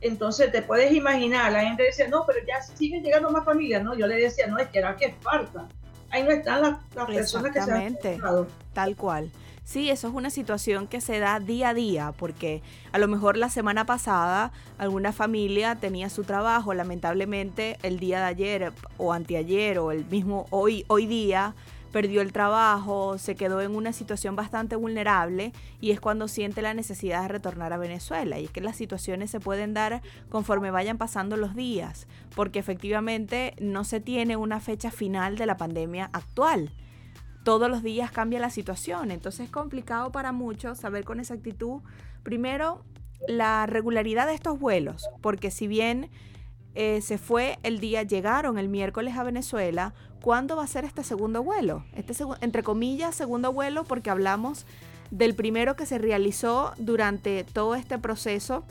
Entonces 0.00 0.52
te 0.52 0.62
puedes 0.62 0.92
imaginar, 0.92 1.50
la 1.50 1.62
gente 1.62 1.82
decía, 1.82 2.06
no, 2.06 2.24
pero 2.24 2.38
ya 2.46 2.62
siguen 2.62 3.02
llegando 3.02 3.28
más 3.30 3.44
familias, 3.44 3.82
¿no? 3.82 3.96
Yo 3.96 4.06
le 4.06 4.14
decía, 4.14 4.46
no, 4.46 4.56
es 4.56 4.68
que 4.68 4.78
era 4.78 4.94
que 4.94 5.16
falta 5.20 5.66
ahí 6.10 6.22
no 6.22 6.30
están 6.30 6.62
las, 6.62 7.06
personas 7.06 7.52
que 7.52 7.62
se 7.62 7.72
han 7.72 7.98
Tal 8.72 8.96
cual. 8.96 9.30
Sí, 9.70 9.88
eso 9.88 10.08
es 10.08 10.14
una 10.14 10.30
situación 10.30 10.88
que 10.88 11.00
se 11.00 11.20
da 11.20 11.38
día 11.38 11.68
a 11.68 11.74
día, 11.74 12.12
porque 12.18 12.60
a 12.90 12.98
lo 12.98 13.06
mejor 13.06 13.36
la 13.36 13.48
semana 13.48 13.86
pasada 13.86 14.50
alguna 14.78 15.12
familia 15.12 15.76
tenía 15.76 16.10
su 16.10 16.24
trabajo, 16.24 16.74
lamentablemente 16.74 17.78
el 17.84 18.00
día 18.00 18.18
de 18.18 18.24
ayer 18.24 18.72
o 18.96 19.12
anteayer 19.12 19.78
o 19.78 19.92
el 19.92 20.04
mismo 20.06 20.48
hoy, 20.50 20.84
hoy 20.88 21.06
día 21.06 21.54
perdió 21.92 22.20
el 22.20 22.32
trabajo, 22.32 23.16
se 23.16 23.36
quedó 23.36 23.60
en 23.60 23.76
una 23.76 23.92
situación 23.92 24.34
bastante 24.34 24.74
vulnerable 24.74 25.52
y 25.80 25.92
es 25.92 26.00
cuando 26.00 26.26
siente 26.26 26.62
la 26.62 26.74
necesidad 26.74 27.22
de 27.22 27.28
retornar 27.28 27.72
a 27.72 27.78
Venezuela. 27.78 28.40
Y 28.40 28.46
es 28.46 28.50
que 28.50 28.60
las 28.60 28.74
situaciones 28.74 29.30
se 29.30 29.38
pueden 29.38 29.72
dar 29.72 30.02
conforme 30.30 30.72
vayan 30.72 30.98
pasando 30.98 31.36
los 31.36 31.54
días, 31.54 32.08
porque 32.34 32.58
efectivamente 32.58 33.54
no 33.60 33.84
se 33.84 34.00
tiene 34.00 34.36
una 34.36 34.58
fecha 34.58 34.90
final 34.90 35.38
de 35.38 35.46
la 35.46 35.56
pandemia 35.56 36.10
actual. 36.12 36.72
Todos 37.44 37.70
los 37.70 37.82
días 37.82 38.10
cambia 38.10 38.38
la 38.38 38.50
situación, 38.50 39.10
entonces 39.10 39.46
es 39.46 39.50
complicado 39.50 40.12
para 40.12 40.32
muchos 40.32 40.78
saber 40.78 41.04
con 41.04 41.20
exactitud, 41.20 41.80
primero, 42.22 42.84
la 43.28 43.66
regularidad 43.66 44.26
de 44.26 44.34
estos 44.34 44.58
vuelos, 44.58 45.08
porque 45.20 45.50
si 45.50 45.66
bien 45.66 46.10
eh, 46.74 47.00
se 47.00 47.18
fue 47.18 47.58
el 47.62 47.80
día, 47.80 48.02
llegaron 48.02 48.58
el 48.58 48.68
miércoles 48.68 49.16
a 49.16 49.24
Venezuela, 49.24 49.94
¿cuándo 50.22 50.56
va 50.56 50.64
a 50.64 50.68
ser 50.68 50.84
este 50.84 51.02
segundo 51.02 51.42
vuelo? 51.42 51.84
Este 51.94 52.14
entre 52.40 52.62
comillas, 52.62 53.14
segundo 53.14 53.52
vuelo, 53.52 53.84
porque 53.84 54.10
hablamos 54.10 54.66
del 55.10 55.34
primero 55.34 55.74
que 55.74 55.86
se 55.86 55.98
realizó 55.98 56.72
durante 56.78 57.44
todo 57.44 57.74
este 57.74 57.98
proceso 57.98 58.64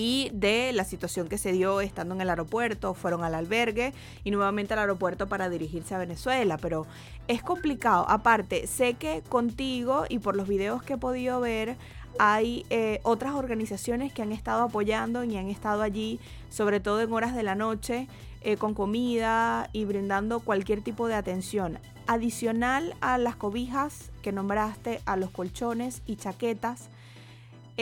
y 0.00 0.30
de 0.32 0.72
la 0.72 0.84
situación 0.84 1.28
que 1.28 1.36
se 1.36 1.52
dio 1.52 1.82
estando 1.82 2.14
en 2.14 2.22
el 2.22 2.30
aeropuerto, 2.30 2.94
fueron 2.94 3.22
al 3.22 3.34
albergue 3.34 3.92
y 4.24 4.30
nuevamente 4.30 4.72
al 4.72 4.80
aeropuerto 4.80 5.28
para 5.28 5.50
dirigirse 5.50 5.94
a 5.94 5.98
Venezuela, 5.98 6.56
pero 6.56 6.86
es 7.28 7.42
complicado. 7.42 8.06
Aparte, 8.08 8.66
sé 8.66 8.94
que 8.94 9.22
contigo 9.28 10.04
y 10.08 10.18
por 10.18 10.36
los 10.36 10.48
videos 10.48 10.82
que 10.82 10.94
he 10.94 10.96
podido 10.96 11.38
ver, 11.40 11.76
hay 12.18 12.64
eh, 12.70 13.00
otras 13.02 13.34
organizaciones 13.34 14.10
que 14.10 14.22
han 14.22 14.32
estado 14.32 14.62
apoyando 14.62 15.22
y 15.22 15.36
han 15.36 15.50
estado 15.50 15.82
allí, 15.82 16.18
sobre 16.48 16.80
todo 16.80 17.02
en 17.02 17.12
horas 17.12 17.34
de 17.34 17.42
la 17.42 17.54
noche, 17.54 18.08
eh, 18.40 18.56
con 18.56 18.72
comida 18.72 19.68
y 19.74 19.84
brindando 19.84 20.40
cualquier 20.40 20.80
tipo 20.80 21.08
de 21.08 21.14
atención. 21.14 21.78
Adicional 22.06 22.96
a 23.02 23.18
las 23.18 23.36
cobijas 23.36 24.10
que 24.22 24.32
nombraste, 24.32 25.02
a 25.04 25.16
los 25.16 25.30
colchones 25.30 26.00
y 26.06 26.16
chaquetas, 26.16 26.88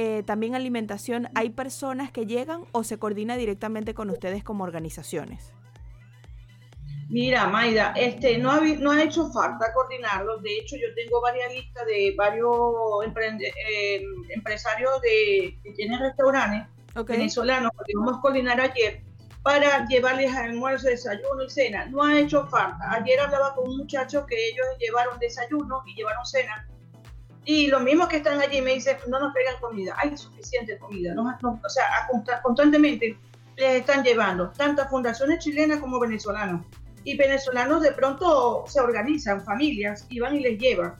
eh, 0.01 0.23
también 0.23 0.55
alimentación, 0.55 1.29
¿hay 1.35 1.51
personas 1.51 2.13
que 2.13 2.25
llegan 2.25 2.63
o 2.71 2.85
se 2.85 3.01
coordina 3.01 3.37
directamente 3.37 3.95
con 3.95 4.11
ustedes 4.11 4.45
como 4.45 4.63
organizaciones? 4.63 5.53
Mira, 7.09 7.49
Maida, 7.49 7.93
este, 7.97 8.39
no, 8.39 8.53
ha, 8.53 8.61
no 8.61 8.93
ha 8.93 9.03
hecho 9.03 9.29
falta 9.33 9.73
coordinarlo. 9.75 10.39
De 10.39 10.57
hecho, 10.57 10.77
yo 10.77 10.95
tengo 10.95 11.21
varias 11.21 11.53
listas 11.53 11.85
de 11.87 12.15
varios 12.17 12.49
eh, 13.73 14.05
empresarios 14.29 15.03
de, 15.03 15.59
que 15.65 15.73
tienen 15.73 15.99
restaurantes 15.99 16.69
venezolanos 17.05 17.73
que 17.85 17.93
vamos 17.97 18.19
a 18.19 18.21
coordinar 18.21 18.61
ayer 18.61 19.03
para 19.43 19.85
llevarles 19.89 20.33
almuerzo, 20.33 20.87
desayuno 20.87 21.43
y 21.45 21.51
cena. 21.51 21.87
No 21.87 22.05
ha 22.05 22.21
hecho 22.21 22.47
falta. 22.47 22.93
Ayer 22.93 23.19
hablaba 23.19 23.53
con 23.57 23.69
un 23.69 23.79
muchacho 23.79 24.25
que 24.27 24.37
ellos 24.51 24.67
llevaron 24.79 25.19
desayuno 25.19 25.83
y 25.87 25.97
llevaron 25.97 26.25
cena. 26.25 26.69
Y 27.45 27.69
los 27.69 27.83
mismos 27.83 28.09
que 28.09 28.19
están 28.19 28.41
allí 28.41 28.61
me 28.61 28.75
dicen, 28.75 28.97
no 29.09 29.19
nos 29.19 29.33
pegan 29.33 29.55
comida, 29.61 29.95
hay 29.97 30.17
suficiente 30.17 30.79
comida. 30.79 31.15
o 31.19 31.69
sea, 31.69 32.09
constantemente 32.43 33.19
les 33.57 33.81
están 33.81 34.05
llevando, 34.05 34.51
tantas 34.51 34.91
fundaciones 34.91 35.43
chilenas 35.43 35.81
como 35.81 35.99
venezolanas. 35.99 36.65
Y 37.05 37.17
venezolanos 37.17 37.83
de 37.83 37.93
pronto 37.93 38.65
se 38.67 38.81
organizan, 38.81 39.43
familias, 39.43 40.07
y 40.11 40.21
van 40.21 40.37
y 40.37 40.41
les 40.41 40.59
llevan. 40.59 40.97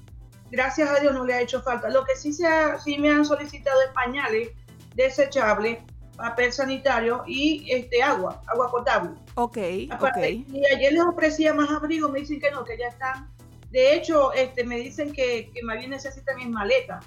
Gracias 0.51 0.89
a 0.89 1.01
Dios 1.01 1.13
no 1.13 1.25
le 1.25 1.35
ha 1.35 1.41
hecho 1.43 1.61
falta. 1.61 1.91
Lo 1.91 2.05
que 2.05 2.17
sí, 2.17 2.33
se 2.33 2.49
sí 2.83 2.97
me 2.99 3.11
han 3.11 3.25
solicitado 3.25 3.81
es 3.83 3.91
pañales 3.93 4.49
desechables 4.95 5.79
papel 6.19 6.53
sanitario 6.53 7.23
y 7.27 7.71
este 7.71 8.03
agua, 8.03 8.43
agua 8.49 8.71
potable. 8.71 9.11
Ok, 9.37 10.17
Y 10.53 10.67
ayer 10.75 10.93
les 10.93 11.03
ofrecía 11.03 11.55
más 11.55 11.71
abrigo, 11.71 12.09
me 12.09 12.21
dicen 12.21 12.41
que 12.41 12.51
no, 12.51 12.65
que 12.65 12.77
ya 12.77 12.89
están. 12.89 13.31
De 13.71 13.95
hecho, 13.95 14.33
este, 14.33 14.65
me 14.65 14.77
dicen 14.77 15.13
que, 15.13 15.51
que 15.53 15.63
más 15.63 15.79
bien 15.79 15.91
necesitan 15.91 16.37
mis 16.37 16.49
maletas 16.49 17.05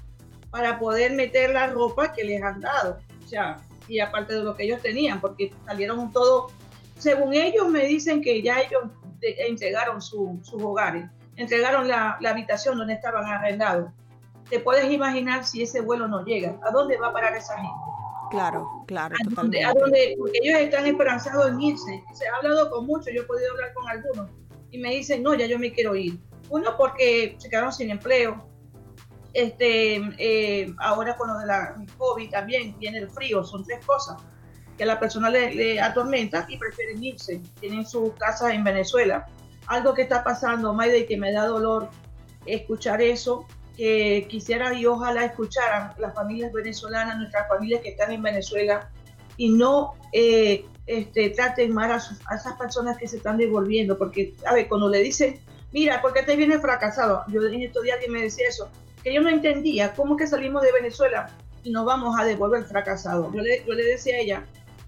para 0.52 0.78
poder 0.78 1.14
meter 1.14 1.52
la 1.52 1.68
ropa 1.68 2.12
que 2.14 2.24
les 2.24 2.44
han 2.44 2.60
dado. 2.60 3.00
O 3.24 3.28
sea, 3.28 3.58
y 3.88 4.00
aparte 4.00 4.34
de 4.34 4.44
lo 4.44 4.56
que 4.56 4.64
ellos 4.64 4.82
tenían, 4.82 5.20
porque 5.20 5.54
salieron 5.66 6.12
todo, 6.12 6.52
según 6.98 7.34
ellos 7.34 7.68
me 7.70 7.86
dicen 7.86 8.22
que 8.22 8.42
ya 8.42 8.62
ellos 8.62 8.84
entregaron 9.22 10.02
sus 10.02 10.54
hogares, 10.54 11.06
entregaron 11.36 11.88
la, 11.88 12.18
la 12.20 12.30
habitación 12.32 12.78
donde 12.78 12.94
estaban 12.94 13.26
arrendados. 13.26 13.92
Te 14.50 14.60
puedes 14.60 14.92
imaginar 14.92 15.46
si 15.46 15.64
ese 15.64 15.82
vuelo 15.82 16.08
no 16.08 16.24
llega, 16.24 16.60
¿a 16.64 16.72
dónde 16.72 16.98
va 16.98 17.08
a 17.08 17.14
parar 17.14 17.36
esa 17.36 17.56
gente? 17.56 17.92
Claro, 18.32 18.84
claro. 18.88 19.16
A 19.20 19.74
donde, 19.74 20.16
porque 20.18 20.40
ellos 20.42 20.60
están 20.60 20.88
esperanzados 20.88 21.50
en 21.50 21.62
irse. 21.62 22.04
Se 22.14 22.28
ha 22.28 22.36
hablado 22.38 22.70
con 22.72 22.86
muchos, 22.86 23.14
yo 23.14 23.22
he 23.22 23.26
podido 23.26 23.52
hablar 23.52 23.74
con 23.74 23.90
algunos 23.90 24.30
y 24.72 24.78
me 24.78 24.92
dicen, 24.92 25.22
no, 25.22 25.36
ya 25.36 25.46
yo 25.48 25.60
me 25.60 25.72
quiero 25.74 25.96
ir. 25.96 26.18
Uno, 26.50 26.76
porque 26.78 27.36
se 27.38 27.50
quedaron 27.50 27.72
sin 27.72 27.92
empleo. 27.92 28.48
Este, 29.34 29.96
eh, 30.18 30.74
ahora 30.80 31.16
con 31.16 31.30
lo 31.30 31.40
de 31.40 31.46
la 31.46 31.76
COVID 31.98 32.30
también 32.30 32.78
viene 32.78 32.98
el 32.98 33.10
frío, 33.10 33.46
son 33.46 33.64
tres 33.64 33.86
cosas 33.86 34.18
que 34.78 34.84
a 34.84 34.86
la 34.86 35.00
persona 35.00 35.30
le, 35.30 35.56
le 35.56 35.80
atormenta 35.80 36.46
y 36.50 36.58
prefieren 36.58 37.04
irse. 37.04 37.42
Tienen 37.60 37.86
su 37.86 38.14
casa 38.16 38.54
en 38.54 38.64
Venezuela. 38.64 39.26
Algo 39.68 39.94
que 39.94 40.02
está 40.02 40.24
pasando, 40.24 40.74
Maida, 40.74 40.98
y 40.98 41.06
que 41.06 41.18
me 41.18 41.32
da 41.32 41.46
dolor 41.46 41.90
escuchar 42.46 43.02
eso, 43.02 43.46
que 43.78 44.28
quisiera 44.30 44.74
y 44.74 44.86
ojalá 44.86 45.26
escucharan 45.26 45.94
las 45.98 46.14
familias 46.14 46.52
venezolanas, 46.52 47.18
nuestras 47.18 47.48
familias 47.48 47.82
que 47.82 47.90
están 47.90 48.12
en 48.12 48.22
Venezuela 48.22 48.90
y 49.38 49.50
no 49.50 49.94
eh, 50.12 50.66
este, 50.86 51.30
traten 51.30 51.74
mal 51.74 51.92
a, 51.92 51.98
esas 51.98 52.54
personas 52.58 52.98
que 52.98 53.08
se 53.08 53.18
están 53.18 53.38
devolviendo, 53.38 53.98
porque, 53.98 54.36
a 54.46 54.54
ver, 54.54 54.68
cuando 54.68 54.90
le 54.90 55.00
dicen, 55.00 55.40
mira, 55.72 56.02
¿por 56.02 56.14
qué 56.14 56.24
te 56.24 56.36
viene 56.36 56.60
fracasado? 56.60 57.24
Yo 57.28 57.42
en 57.44 57.62
estos 57.62 57.84
días 57.84 57.98
que 58.04 58.10
me 58.10 58.22
decía 58.22 58.48
eso, 58.48 58.70
que 59.04 59.14
yo 59.14 59.22
no 59.22 59.30
entendía 59.30 59.94
cómo 59.94 60.16
que 60.16 60.28
salimos 60.28 60.62
de 60.62 60.72
Venezuela 60.72 61.30
y 61.64 61.72
nos 61.72 61.86
vamos 61.86 62.20
a 62.20 62.24
devolver 62.24 62.64
fracasado. 62.66 63.32
Yo 63.34 63.42
le, 63.42 63.64
yo 63.66 63.74
le 63.74 63.84
decía 63.84 64.16
a 64.16 64.20
ella, 64.20 64.46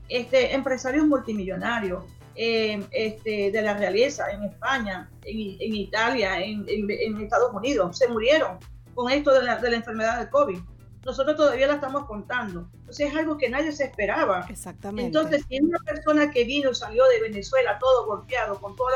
este, 0.10 0.54
empresarios 0.54 1.06
multimillonarios, 1.08 2.04
eh, 2.36 2.84
este, 2.91 3.52
de 3.52 3.62
la 3.62 3.76
realeza 3.76 4.32
en 4.32 4.43
España, 4.43 5.10
en, 5.24 5.76
Italia, 5.76 6.39
en, 6.39 6.65
en, 6.67 7.22
Estados 7.22 7.54
Unidos, 7.54 7.96
se 7.96 8.08
murieron 8.08 8.58
con 8.96 9.12
esto 9.12 9.32
de 9.34 9.43
la, 9.43 9.58
de 9.58 9.69
la 9.69 9.78
enfermedad 9.78 10.17
del 10.17 10.30
COVID. 10.30 10.58
Nosotros 11.06 11.36
todavía 11.36 11.67
la 11.67 11.76
estamos 11.76 12.06
contando. 12.06 12.69
Entonces 12.74 13.12
es 13.12 13.15
algo 13.15 13.38
que 13.38 13.50
nadie 13.50 13.72
se 13.72 13.84
esperaba. 13.84 14.48
Exactamente. 14.50 15.06
Entonces, 15.08 15.46
si 15.48 15.60
una 15.62 15.78
persona 15.80 16.32
que 16.32 16.43
vino, 16.46 16.74
salió 16.74 17.04
de 17.06 17.22
Venezuela 17.22 17.78
todo 17.78 18.08
golpeado, 18.08 18.60
con 18.60 18.76
todo, 18.76 18.88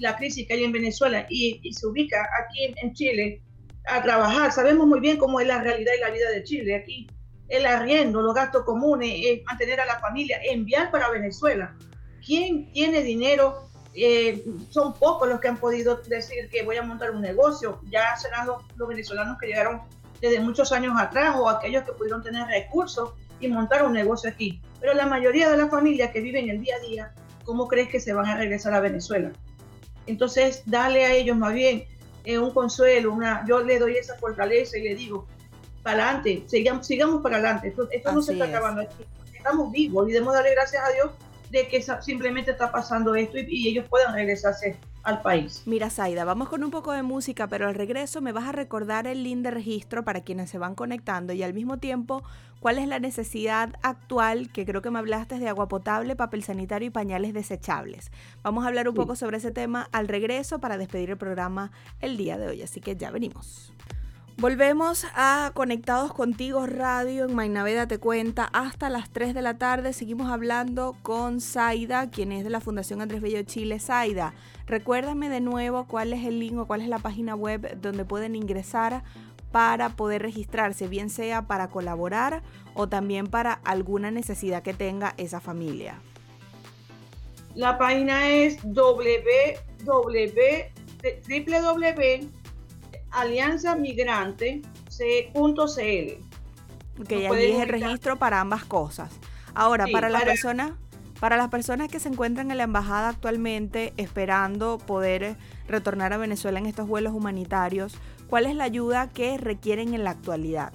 la 0.00 0.16
crisis 0.16 0.46
que 0.46 0.54
hay 0.54 0.64
en 0.64 0.72
Venezuela 0.72 1.26
y, 1.28 1.60
se 1.72 1.86
ubica 1.86 2.28
aquí 2.42 2.74
en, 2.76 2.92
Chile 2.94 3.42
a 3.86 4.02
trabajar, 4.02 4.52
sabemos 4.52 4.86
muy 4.86 5.00
bien 5.00 5.16
cómo 5.16 5.40
es 5.40 5.46
la 5.46 5.62
realidad 5.62 5.92
y 5.96 6.00
la 6.00 6.10
vida 6.10 6.30
de 6.30 6.42
Chile 6.42 6.74
aquí. 6.74 7.08
El 7.48 7.66
arriendo, 7.66 8.22
los 8.22 8.34
gastos 8.34 8.64
comunes, 8.64 9.12
mantener 9.44 9.80
a 9.80 9.86
la 9.86 9.98
familia, 9.98 10.40
enviar 10.44 10.90
para 10.90 11.10
Venezuela. 11.10 11.76
¿Quién 12.24 12.70
tiene 12.72 13.02
dinero? 13.02 13.68
Eh, 13.92 14.44
son 14.70 14.94
pocos 14.94 15.28
los 15.28 15.40
que 15.40 15.48
han 15.48 15.56
podido 15.56 15.96
decir 15.96 16.48
que 16.50 16.62
voy 16.62 16.76
a 16.76 16.82
montar 16.82 17.10
un 17.10 17.20
negocio. 17.20 17.80
Ya 17.90 18.16
serán 18.16 18.46
los, 18.46 18.62
los 18.76 18.88
venezolanos 18.88 19.36
que 19.38 19.48
llegaron 19.48 19.82
desde 20.20 20.38
muchos 20.40 20.70
años 20.70 20.94
atrás 20.98 21.34
o 21.36 21.48
aquellos 21.48 21.82
que 21.84 21.92
pudieron 21.92 22.22
tener 22.22 22.46
recursos 22.46 23.14
y 23.40 23.48
montar 23.48 23.84
un 23.84 23.92
negocio 23.92 24.30
aquí. 24.30 24.62
Pero 24.80 24.94
la 24.94 25.06
mayoría 25.06 25.50
de 25.50 25.56
las 25.56 25.70
familias 25.70 26.12
que 26.12 26.20
viven 26.20 26.48
el 26.50 26.60
día 26.60 26.76
a 26.76 26.86
día, 26.86 27.14
¿cómo 27.44 27.66
crees 27.66 27.88
que 27.88 27.98
se 27.98 28.12
van 28.12 28.26
a 28.26 28.36
regresar 28.36 28.74
a 28.74 28.80
Venezuela? 28.80 29.32
Entonces, 30.06 30.62
dale 30.66 31.04
a 31.04 31.14
ellos 31.14 31.36
más 31.36 31.52
bien 31.52 31.84
eh, 32.24 32.38
un 32.38 32.52
consuelo, 32.52 33.12
una, 33.12 33.44
yo 33.46 33.60
le 33.60 33.78
doy 33.78 33.96
esa 33.96 34.16
fortaleza 34.16 34.76
y 34.78 34.82
le 34.82 34.94
digo, 34.94 35.26
para 35.82 36.10
adelante, 36.10 36.44
sigamos, 36.46 36.86
sigamos 36.86 37.22
para 37.22 37.36
adelante, 37.36 37.68
esto, 37.68 38.12
no 38.12 38.22
se 38.22 38.34
está 38.34 38.44
acabando, 38.44 38.82
estamos 39.32 39.72
vivos 39.72 40.08
y 40.08 40.12
debemos 40.12 40.34
darle 40.34 40.52
gracias 40.52 40.82
a 40.84 40.92
Dios 40.92 41.10
de 41.50 41.66
que 41.66 41.82
simplemente 42.00 42.52
está 42.52 42.70
pasando 42.70 43.14
esto 43.14 43.38
y, 43.38 43.68
ellos 43.68 43.86
puedan 43.88 44.14
regresarse 44.14 44.76
al 45.02 45.22
país. 45.22 45.62
Mira, 45.66 45.90
Zaida, 45.90 46.24
vamos 46.24 46.48
con 46.48 46.62
un 46.62 46.70
poco 46.70 46.92
de 46.92 47.02
música, 47.02 47.48
pero 47.48 47.66
al 47.66 47.74
regreso 47.74 48.20
me 48.20 48.32
vas 48.32 48.44
a 48.44 48.52
recordar 48.52 49.06
el 49.06 49.24
link 49.24 49.42
de 49.42 49.50
registro 49.50 50.04
para 50.04 50.20
quienes 50.20 50.50
se 50.50 50.58
van 50.58 50.74
conectando 50.74 51.32
y 51.32 51.42
al 51.42 51.54
mismo 51.54 51.78
tiempo 51.78 52.22
cuál 52.60 52.78
es 52.78 52.86
la 52.86 53.00
necesidad 53.00 53.74
actual, 53.82 54.52
que 54.52 54.64
creo 54.64 54.82
que 54.82 54.90
me 54.90 54.98
hablaste 54.98 55.38
de 55.38 55.48
agua 55.48 55.68
potable, 55.68 56.14
papel 56.14 56.44
sanitario 56.44 56.88
y 56.88 56.90
pañales 56.90 57.34
desechables. 57.34 58.12
Vamos 58.42 58.64
a 58.64 58.68
hablar 58.68 58.88
un 58.88 58.94
poco 58.94 59.16
sobre 59.16 59.38
ese 59.38 59.50
tema 59.50 59.88
al 59.92 60.06
regreso 60.06 60.60
para 60.60 60.78
despedir 60.78 61.10
el 61.10 61.16
programa 61.16 61.72
el 62.00 62.16
día 62.16 62.38
de 62.38 62.48
hoy, 62.48 62.62
así 62.62 62.80
que 62.80 62.96
ya 62.96 63.10
venimos. 63.10 63.72
Volvemos 64.40 65.06
a 65.14 65.50
Conectados 65.52 66.14
Contigo 66.14 66.66
Radio 66.66 67.26
en 67.26 67.34
Mainaveda 67.34 67.86
Te 67.86 67.98
Cuenta 67.98 68.48
hasta 68.54 68.88
las 68.88 69.10
3 69.10 69.34
de 69.34 69.42
la 69.42 69.58
tarde. 69.58 69.92
Seguimos 69.92 70.30
hablando 70.30 70.96
con 71.02 71.42
Zaida, 71.42 72.08
quien 72.08 72.32
es 72.32 72.42
de 72.42 72.48
la 72.48 72.62
Fundación 72.62 73.02
Andrés 73.02 73.20
Bello 73.20 73.42
Chile. 73.42 73.78
Zaida, 73.78 74.32
recuérdame 74.66 75.28
de 75.28 75.42
nuevo 75.42 75.84
cuál 75.86 76.14
es 76.14 76.24
el 76.24 76.40
link 76.40 76.56
o 76.56 76.66
cuál 76.66 76.80
es 76.80 76.88
la 76.88 77.00
página 77.00 77.34
web 77.34 77.78
donde 77.82 78.06
pueden 78.06 78.34
ingresar 78.34 79.04
para 79.52 79.90
poder 79.90 80.22
registrarse, 80.22 80.88
bien 80.88 81.10
sea 81.10 81.42
para 81.42 81.68
colaborar 81.68 82.42
o 82.74 82.88
también 82.88 83.26
para 83.26 83.52
alguna 83.64 84.10
necesidad 84.10 84.62
que 84.62 84.74
tenga 84.74 85.14
esa 85.16 85.40
familia. 85.40 86.00
La 87.54 87.78
página 87.78 88.28
es 88.28 88.58
www 88.62 89.58
alianzamigrante.cl. 93.10 94.60
Ok, 97.00 97.12
allí 97.12 97.52
es 97.52 97.60
el 97.60 97.68
registro 97.68 98.16
para 98.16 98.40
ambas 98.40 98.64
cosas. 98.64 99.10
Ahora, 99.54 99.86
para, 99.90 100.08
las 100.08 100.24
personas, 100.24 100.72
para 101.18 101.36
las 101.36 101.48
personas 101.48 101.88
que 101.88 101.98
se 101.98 102.08
encuentran 102.08 102.50
en 102.50 102.58
la 102.58 102.64
embajada 102.64 103.08
actualmente 103.08 103.92
esperando 103.96 104.78
poder 104.78 105.36
retornar 105.66 106.12
a 106.12 106.18
Venezuela 106.18 106.58
en 106.58 106.66
estos 106.66 106.86
vuelos 106.86 107.14
humanitarios, 107.14 107.96
¿cuál 108.30 108.46
es 108.46 108.54
la 108.54 108.64
ayuda 108.64 109.10
que 109.10 109.36
requieren 109.36 109.92
en 109.92 110.04
la 110.04 110.10
actualidad? 110.10 110.72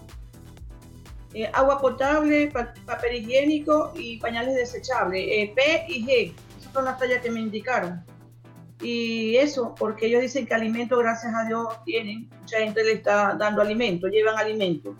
Eh, 1.33 1.49
agua 1.53 1.79
potable, 1.79 2.51
papel 2.85 3.15
higiénico 3.15 3.93
y 3.95 4.17
pañales 4.17 4.55
desechables, 4.55 5.25
eh, 5.27 5.53
P 5.55 5.85
y 5.87 6.05
G. 6.05 6.33
Esas 6.59 6.73
son 6.73 6.85
las 6.85 6.99
tallas 6.99 7.21
que 7.21 7.31
me 7.31 7.39
indicaron. 7.39 8.03
Y 8.81 9.37
eso, 9.37 9.73
porque 9.77 10.07
ellos 10.07 10.21
dicen 10.21 10.45
que 10.45 10.53
alimento, 10.53 10.97
gracias 10.97 11.33
a 11.33 11.45
Dios, 11.45 11.67
tienen. 11.85 12.29
Mucha 12.41 12.59
gente 12.59 12.83
le 12.83 12.93
está 12.93 13.35
dando 13.35 13.61
alimento, 13.61 14.07
llevan 14.07 14.37
alimento. 14.37 14.95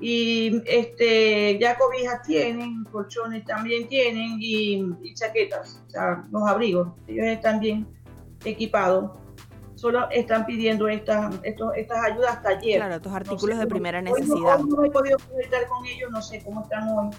Y 0.00 0.62
este, 0.66 1.58
ya 1.58 1.76
cobijas 1.76 2.22
tienen, 2.22 2.84
colchones 2.84 3.44
también 3.44 3.88
tienen 3.88 4.36
y, 4.38 5.14
chaquetas, 5.14 5.82
los 6.30 6.48
abrigos. 6.48 6.88
Ellos 7.06 7.26
están 7.26 7.60
bien 7.60 7.86
equipados. 8.44 9.12
Solo 9.78 10.10
están 10.10 10.44
pidiendo 10.44 10.88
estas, 10.88 11.36
estas 11.44 12.04
ayudas 12.04 12.38
hasta 12.38 12.48
ayer. 12.48 12.78
Claro, 12.78 12.96
estos 12.96 13.12
artículos 13.12 13.60
de 13.60 13.66
primera 13.68 14.02
necesidad. 14.02 14.58
no, 14.58 14.84
he 14.84 14.90
podido 14.90 15.18
conectar 15.30 15.68
con 15.68 15.86
ellos, 15.86 16.10
no 16.10 16.20
sé 16.20 16.42
cómo 16.42 16.62
están 16.62 16.88
hoy. 16.88 17.10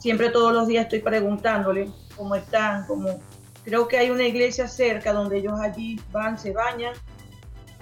Siempre 0.00 0.30
todos 0.30 0.52
los 0.52 0.66
días 0.66 0.86
estoy 0.86 0.98
preguntándole 0.98 1.88
cómo 2.16 2.34
están, 2.34 2.84
cómo, 2.88 3.20
Creo 3.62 3.86
que 3.86 3.98
hay 3.98 4.10
una 4.10 4.24
iglesia 4.24 4.66
cerca 4.66 5.12
donde 5.12 5.38
ellos 5.38 5.60
allí 5.60 6.00
van, 6.10 6.36
se 6.36 6.50
bañan, 6.50 6.94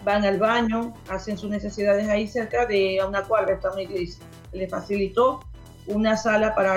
van 0.05 0.23
al 0.27 0.39
baño, 0.39 0.93
hacen 1.09 1.39
sus 1.39 1.49
necesidades 1.49 2.07
ahí 2.07 2.29
cerca 2.29 2.67
de 2.67 3.01
una 3.09 3.23
cuadra 3.23 3.55
está 3.55 3.71
una 3.71 3.85
iglesia. 3.85 4.23
Les 4.53 4.71
facilitó 4.71 5.41
una 5.87 6.19
sala 6.19 6.55
para, 6.55 6.75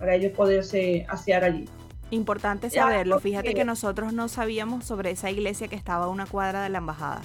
para 0.00 0.16
ellos 0.16 0.32
poderse 0.32 1.06
asear 1.08 1.44
allí. 1.44 1.68
Importante 2.10 2.70
saberlo. 2.70 3.18
Fíjate 3.18 3.54
que 3.54 3.64
nosotros 3.64 4.12
no 4.12 4.28
sabíamos 4.28 4.84
sobre 4.84 5.10
esa 5.10 5.30
iglesia 5.30 5.68
que 5.68 5.76
estaba 5.76 6.04
a 6.04 6.08
una 6.08 6.26
cuadra 6.26 6.62
de 6.62 6.68
la 6.68 6.78
embajada. 6.78 7.22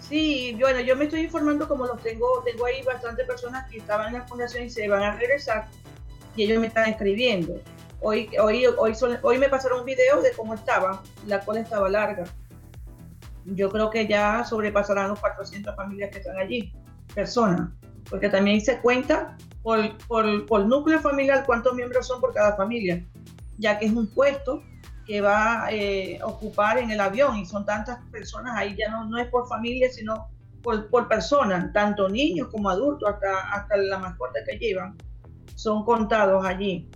Sí, 0.00 0.56
bueno, 0.60 0.80
yo 0.80 0.96
me 0.96 1.04
estoy 1.04 1.20
informando 1.20 1.66
como 1.66 1.86
los 1.86 2.00
tengo, 2.02 2.26
tengo 2.44 2.66
ahí 2.66 2.82
bastantes 2.82 3.26
personas 3.26 3.70
que 3.70 3.78
estaban 3.78 4.08
en 4.08 4.20
la 4.20 4.26
fundación 4.26 4.64
y 4.64 4.70
se 4.70 4.86
van 4.86 5.02
a 5.02 5.16
regresar 5.16 5.68
y 6.36 6.44
ellos 6.44 6.60
me 6.60 6.66
están 6.66 6.88
escribiendo. 6.88 7.60
Hoy, 8.00 8.28
hoy, 8.40 8.66
hoy, 8.66 8.92
hoy 9.22 9.38
me 9.38 9.48
pasaron 9.48 9.80
un 9.80 9.86
video 9.86 10.20
de 10.20 10.32
cómo 10.32 10.54
estaba, 10.54 11.02
la 11.26 11.40
cola 11.40 11.60
estaba 11.60 11.88
larga. 11.88 12.24
Yo 13.46 13.70
creo 13.70 13.90
que 13.90 14.06
ya 14.06 14.44
sobrepasarán 14.44 15.08
los 15.08 15.20
400 15.20 15.74
familias 15.74 16.10
que 16.10 16.18
están 16.18 16.38
allí, 16.38 16.72
personas, 17.14 17.70
porque 18.10 18.28
también 18.28 18.60
se 18.60 18.78
cuenta 18.80 19.36
por, 19.62 19.96
por, 20.06 20.46
por 20.46 20.66
núcleo 20.66 21.00
familiar 21.00 21.44
cuántos 21.46 21.74
miembros 21.74 22.06
son 22.06 22.20
por 22.20 22.34
cada 22.34 22.56
familia, 22.56 23.04
ya 23.58 23.78
que 23.78 23.86
es 23.86 23.92
un 23.92 24.06
puesto 24.08 24.62
que 25.06 25.20
va 25.20 25.66
a 25.66 25.72
eh, 25.72 26.18
ocupar 26.22 26.78
en 26.78 26.90
el 26.90 27.00
avión 27.00 27.36
y 27.36 27.46
son 27.46 27.64
tantas 27.66 27.98
personas 28.10 28.56
ahí, 28.56 28.74
ya 28.76 28.90
no, 28.90 29.04
no 29.04 29.18
es 29.18 29.28
por 29.28 29.46
familia, 29.48 29.90
sino 29.90 30.28
por, 30.62 30.88
por 30.88 31.08
personas, 31.08 31.72
tanto 31.72 32.08
niños 32.08 32.48
como 32.50 32.70
adultos, 32.70 33.08
hasta, 33.08 33.52
hasta 33.52 33.76
la 33.76 33.98
mascota 33.98 34.40
que 34.46 34.56
llevan, 34.56 34.96
son 35.54 35.84
contados 35.84 36.44
allí 36.44 36.88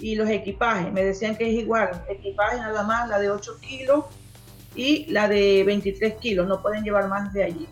y 0.00 0.16
los 0.16 0.28
equipajes. 0.28 0.92
Me 0.92 1.04
decían 1.04 1.36
que 1.36 1.48
es 1.48 1.62
igual, 1.62 2.04
equipaje 2.08 2.56
nada 2.56 2.82
más, 2.82 3.08
la 3.08 3.18
de 3.18 3.30
8 3.30 3.52
kilos 3.60 4.04
y 4.74 5.06
la 5.12 5.28
de 5.28 5.62
23 5.64 6.14
kilos, 6.14 6.48
no 6.48 6.60
pueden 6.60 6.82
llevar 6.82 7.08
más 7.08 7.32
de 7.32 7.44
allí. 7.44 7.68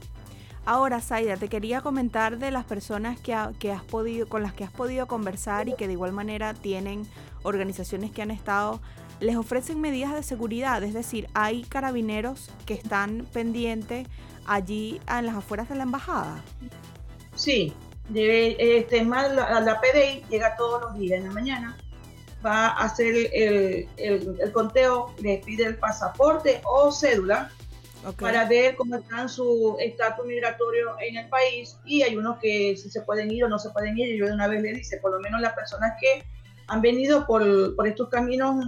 Ahora, 0.66 1.01
Zaida, 1.01 1.37
te 1.37 1.49
quería 1.49 1.81
comentar 1.81 2.38
de 2.38 2.51
las 2.51 2.64
personas 2.64 3.18
que, 3.18 3.37
que, 3.59 3.73
has 3.73 3.83
podido, 3.83 4.29
con 4.29 4.42
las 4.42 4.53
que 4.53 4.64
has 4.64 4.70
podido 4.70 5.07
conversar 5.07 5.68
y 5.68 5.75
que 5.75 5.87
de 5.87 5.94
igual 5.94 6.12
manera 6.12 6.55
tienen 6.55 7.07
organizaciones 7.42 8.11
que 8.11 8.23
han 8.23 8.31
estado, 8.31 8.81
les 9.20 9.37
ofrecen 9.37 9.81
medidas 9.81 10.14
de 10.14 10.23
seguridad, 10.23 10.83
es 10.83 10.94
decir, 10.94 11.29
hay 11.35 11.62
carabineros 11.64 12.51
que 12.66 12.75
están 12.75 13.27
pendientes 13.33 14.07
allí 14.46 15.01
en 15.09 15.27
las 15.27 15.37
afueras 15.37 15.68
de 15.68 15.77
la 15.77 15.83
embajada. 15.83 16.42
Sí, 17.35 17.73
este, 18.14 19.03
más 19.05 19.33
la, 19.33 19.81
PDI 19.81 20.25
llega 20.29 20.57
todos 20.57 20.83
los 20.83 20.99
días 20.99 21.18
en 21.18 21.29
la 21.29 21.33
mañana 21.33 21.77
va 22.44 22.68
a 22.68 22.85
hacer 22.85 23.14
el, 23.33 23.88
el, 23.96 24.53
conteo, 24.53 25.14
le 25.20 25.38
pide 25.44 25.64
el 25.64 25.77
pasaporte 25.77 26.61
o 26.64 26.90
cédula 26.90 27.51
para 28.18 28.46
ver 28.46 28.76
cómo 28.76 28.96
están 28.96 29.28
su 29.28 29.76
estatus 29.78 30.26
migratorio 30.26 30.96
en 31.00 31.16
el 31.18 31.28
país 31.28 31.78
y 31.84 32.02
hay 32.02 32.16
unos 32.16 32.38
que 32.38 32.76
si 32.76 32.90
se 32.90 33.02
pueden 33.02 33.30
ir 33.30 33.44
o 33.44 33.48
no 33.48 33.58
se 33.58 33.70
pueden 33.70 33.98
ir 33.98 34.08
y 34.08 34.18
yo 34.18 34.26
de 34.26 34.32
una 34.32 34.48
vez 34.48 34.62
le 34.62 34.72
dice, 34.72 34.98
por 34.98 35.12
lo 35.12 35.20
menos 35.20 35.40
las 35.40 35.52
personas 35.52 35.92
que 36.00 36.24
han 36.66 36.80
venido 36.80 37.26
por, 37.26 37.74
por 37.76 37.86
estos 37.86 38.08
caminos 38.08 38.64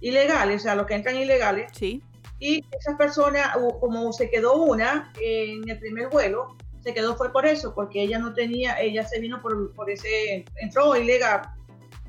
ilegales, 0.00 0.60
o 0.60 0.64
sea, 0.64 0.74
los 0.74 0.86
que 0.86 0.94
entran 0.94 1.16
ilegales, 1.16 1.70
sí. 1.74 2.02
y 2.38 2.64
esas 2.78 2.96
personas, 2.96 3.56
como 3.80 4.12
se 4.12 4.30
quedó 4.30 4.62
una 4.62 5.12
en 5.20 5.68
el 5.68 5.78
primer 5.78 6.08
vuelo, 6.08 6.56
se 6.82 6.94
quedó 6.94 7.16
fue 7.16 7.32
por 7.32 7.46
eso, 7.46 7.74
porque 7.74 8.02
ella 8.02 8.18
no 8.18 8.32
tenía, 8.32 8.80
ella 8.80 9.06
se 9.06 9.20
vino 9.20 9.40
por, 9.40 9.72
por 9.74 9.90
ese, 9.90 10.44
entró 10.56 10.96
ilegal 10.96 11.42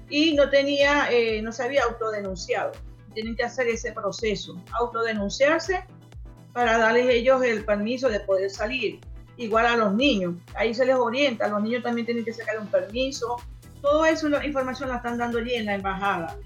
y 0.09 0.33
no 0.33 0.49
tenía, 0.49 1.11
eh, 1.11 1.41
no 1.41 1.51
se 1.51 1.63
había 1.63 1.83
autodenunciado. 1.83 2.71
Tienen 3.13 3.35
que 3.35 3.43
hacer 3.43 3.67
ese 3.67 3.91
proceso, 3.91 4.59
autodenunciarse 4.71 5.85
para 6.53 6.77
darles 6.77 7.09
ellos 7.09 7.43
el 7.43 7.65
permiso 7.65 8.09
de 8.09 8.19
poder 8.21 8.49
salir. 8.49 8.99
Igual 9.37 9.65
a 9.65 9.75
los 9.75 9.93
niños, 9.93 10.35
ahí 10.55 10.73
se 10.73 10.85
les 10.85 10.95
orienta, 10.95 11.47
los 11.47 11.63
niños 11.63 11.83
también 11.83 12.05
tienen 12.05 12.23
que 12.23 12.33
sacar 12.33 12.59
un 12.59 12.67
permiso. 12.67 13.37
Todo 13.81 14.05
eso, 14.05 14.29
la 14.29 14.45
información 14.45 14.89
la 14.89 14.97
están 14.97 15.17
dando 15.17 15.39
allí 15.39 15.55
en 15.55 15.65
la 15.65 15.75
embajada. 15.75 16.37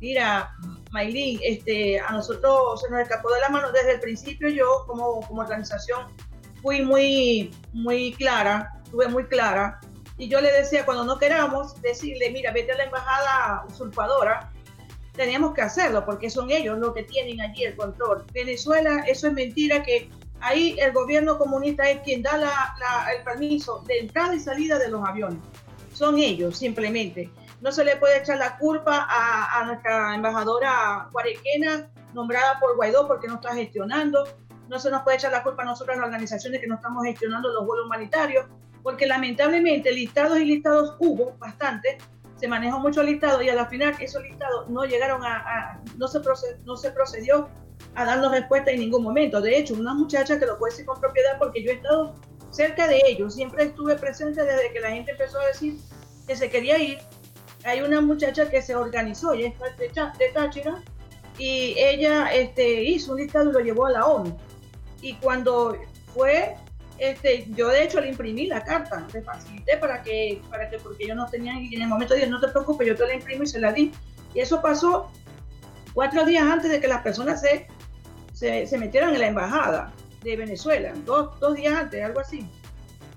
Mira, 0.00 0.52
Maylin, 0.92 1.40
este, 1.42 1.98
a 1.98 2.12
nosotros 2.12 2.80
se 2.80 2.90
nos 2.90 3.00
escapó 3.00 3.30
de 3.32 3.40
la 3.40 3.48
mano 3.48 3.72
desde 3.72 3.94
el 3.94 4.00
principio. 4.00 4.48
Yo, 4.48 4.84
como, 4.86 5.20
como 5.26 5.42
organización, 5.42 6.06
fui 6.62 6.82
muy, 6.82 7.50
muy 7.72 8.12
clara, 8.12 8.72
estuve 8.84 9.08
muy 9.08 9.24
clara 9.24 9.80
y 10.18 10.28
yo 10.28 10.40
le 10.40 10.50
decía, 10.50 10.86
cuando 10.86 11.04
no 11.04 11.18
queramos, 11.18 11.80
decirle, 11.82 12.30
mira, 12.30 12.52
vete 12.52 12.72
a 12.72 12.76
la 12.76 12.84
embajada 12.84 13.64
usurpadora 13.68 14.50
teníamos 15.16 15.54
que 15.54 15.62
hacerlo 15.62 16.04
porque 16.04 16.30
son 16.30 16.50
ellos 16.50 16.78
los 16.78 16.94
que 16.94 17.02
tienen 17.02 17.40
allí 17.40 17.64
el 17.64 17.76
control. 17.76 18.24
Venezuela, 18.32 19.04
eso 19.06 19.28
es 19.28 19.32
mentira 19.32 19.82
que 19.82 20.10
ahí 20.40 20.76
el 20.78 20.92
gobierno 20.92 21.38
comunista 21.38 21.88
es 21.88 22.00
quien 22.00 22.22
da 22.22 22.38
el 23.16 23.24
permiso 23.24 23.82
de 23.86 24.00
entrada 24.00 24.34
y 24.34 24.40
salida 24.40 24.78
de 24.78 24.88
los 24.88 25.06
aviones. 25.06 25.38
Son 25.92 26.18
ellos 26.18 26.58
simplemente. 26.58 27.30
No 27.60 27.72
se 27.72 27.84
le 27.84 27.96
puede 27.96 28.18
echar 28.18 28.38
la 28.38 28.58
culpa 28.58 29.06
a, 29.08 29.64
nuestra 29.64 30.14
embajadora 30.14 31.08
guarequena 31.10 31.88
nombrada 32.12 32.60
por 32.60 32.76
Guaidó 32.76 33.08
porque 33.08 33.28
no 33.28 33.36
está 33.36 33.54
gestionando. 33.54 34.24
No 34.68 34.78
se 34.78 34.90
nos 34.90 35.02
puede 35.02 35.16
echar 35.16 35.32
la 35.32 35.42
culpa 35.42 35.62
a 35.62 35.66
nosotras, 35.66 35.96
las 35.96 36.06
organizaciones 36.06 36.60
que 36.60 36.66
no 36.66 36.74
estamos 36.74 37.04
gestionando 37.04 37.48
los 37.50 37.64
vuelos 37.64 37.86
humanitarios, 37.86 38.46
porque 38.82 39.06
lamentablemente 39.06 39.92
listados 39.92 40.38
y 40.38 40.44
listados 40.44 40.96
hubo 40.98 41.36
bastante, 41.38 41.98
se 42.36 42.48
manejó 42.48 42.78
mucho 42.78 43.02
listado 43.02 43.42
y 43.42 43.48
a 43.48 43.54
la 43.54 43.66
final 43.66 43.94
esos 44.00 44.22
listados 44.22 44.68
no 44.68 44.84
llegaron 44.84 45.22
a, 45.24 45.80
no, 45.96 46.06
se 46.06 46.20
no 46.64 46.76
se 46.76 46.90
procedió 46.90 47.48
a 47.94 48.04
darnos 48.04 48.30
respuesta 48.32 48.70
en 48.70 48.80
ningún 48.80 49.02
momento. 49.02 49.40
De 49.40 49.56
hecho, 49.58 49.74
una 49.74 49.94
muchacha 49.94 50.38
que 50.38 50.46
lo 50.46 50.58
puede 50.58 50.72
decir 50.72 50.86
con 50.86 51.00
propiedad 51.00 51.38
porque 51.38 51.62
yo 51.62 51.70
he 51.70 51.74
estado 51.74 52.14
cerca 52.50 52.86
de 52.86 53.00
ellos, 53.06 53.34
siempre 53.34 53.64
estuve 53.64 53.96
presente 53.96 54.42
desde 54.42 54.72
que 54.72 54.80
la 54.80 54.90
gente 54.90 55.12
empezó 55.12 55.38
a 55.40 55.46
decir 55.46 55.78
que 56.26 56.36
se 56.36 56.50
quería 56.50 56.78
ir. 56.78 56.98
Hay 57.64 57.80
una 57.80 58.00
muchacha 58.00 58.48
que 58.48 58.62
se 58.62 58.74
organizó 58.74 59.34
y 59.34 59.44
es 59.44 59.54
de 59.58 60.28
Táchira 60.32 60.82
y 61.38 61.74
ella 61.76 62.32
este, 62.32 62.84
hizo 62.84 63.12
un 63.12 63.18
listado 63.18 63.50
y 63.50 63.52
lo 63.52 63.60
llevó 63.60 63.86
a 63.86 63.92
la 63.92 64.06
ONU. 64.06 64.36
Y 65.02 65.14
cuando 65.14 65.76
fue 66.14 66.56
este, 66.98 67.46
yo 67.50 67.68
de 67.68 67.84
hecho 67.84 68.00
le 68.00 68.08
imprimí 68.08 68.46
la 68.46 68.62
carta, 68.62 69.06
le 69.12 69.22
facilité 69.22 69.76
para 69.76 70.02
que, 70.02 70.40
para 70.50 70.70
que, 70.70 70.78
porque 70.78 71.06
yo 71.06 71.14
no 71.14 71.26
tenía, 71.26 71.52
y 71.60 71.74
en 71.74 71.82
el 71.82 71.88
momento 71.88 72.14
dije, 72.14 72.26
no 72.26 72.40
te 72.40 72.48
preocupes, 72.48 72.86
yo 72.86 72.96
te 72.96 73.06
la 73.06 73.14
imprimo 73.14 73.42
y 73.42 73.46
se 73.46 73.60
la 73.60 73.72
di. 73.72 73.92
Y 74.34 74.40
eso 74.40 74.62
pasó 74.62 75.10
cuatro 75.92 76.24
días 76.24 76.44
antes 76.44 76.70
de 76.70 76.80
que 76.80 76.88
las 76.88 77.02
personas 77.02 77.40
se, 77.40 77.66
se, 78.66 78.78
metieran 78.78 79.14
en 79.14 79.20
la 79.20 79.26
embajada 79.28 79.92
de 80.22 80.36
Venezuela, 80.36 80.92
dos, 81.04 81.38
dos, 81.40 81.54
días 81.54 81.74
antes, 81.74 82.02
algo 82.02 82.20
así. 82.20 82.48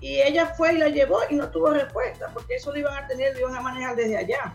Y 0.00 0.20
ella 0.20 0.46
fue 0.46 0.74
y 0.74 0.78
la 0.78 0.88
llevó 0.88 1.20
y 1.28 1.34
no 1.34 1.50
tuvo 1.50 1.70
respuesta, 1.70 2.30
porque 2.32 2.54
eso 2.56 2.72
lo 2.72 2.78
iban 2.78 2.96
a 3.02 3.06
tener, 3.06 3.34
lo 3.34 3.40
iban 3.40 3.56
a 3.56 3.60
manejar 3.60 3.96
desde 3.96 4.16
allá. 4.16 4.54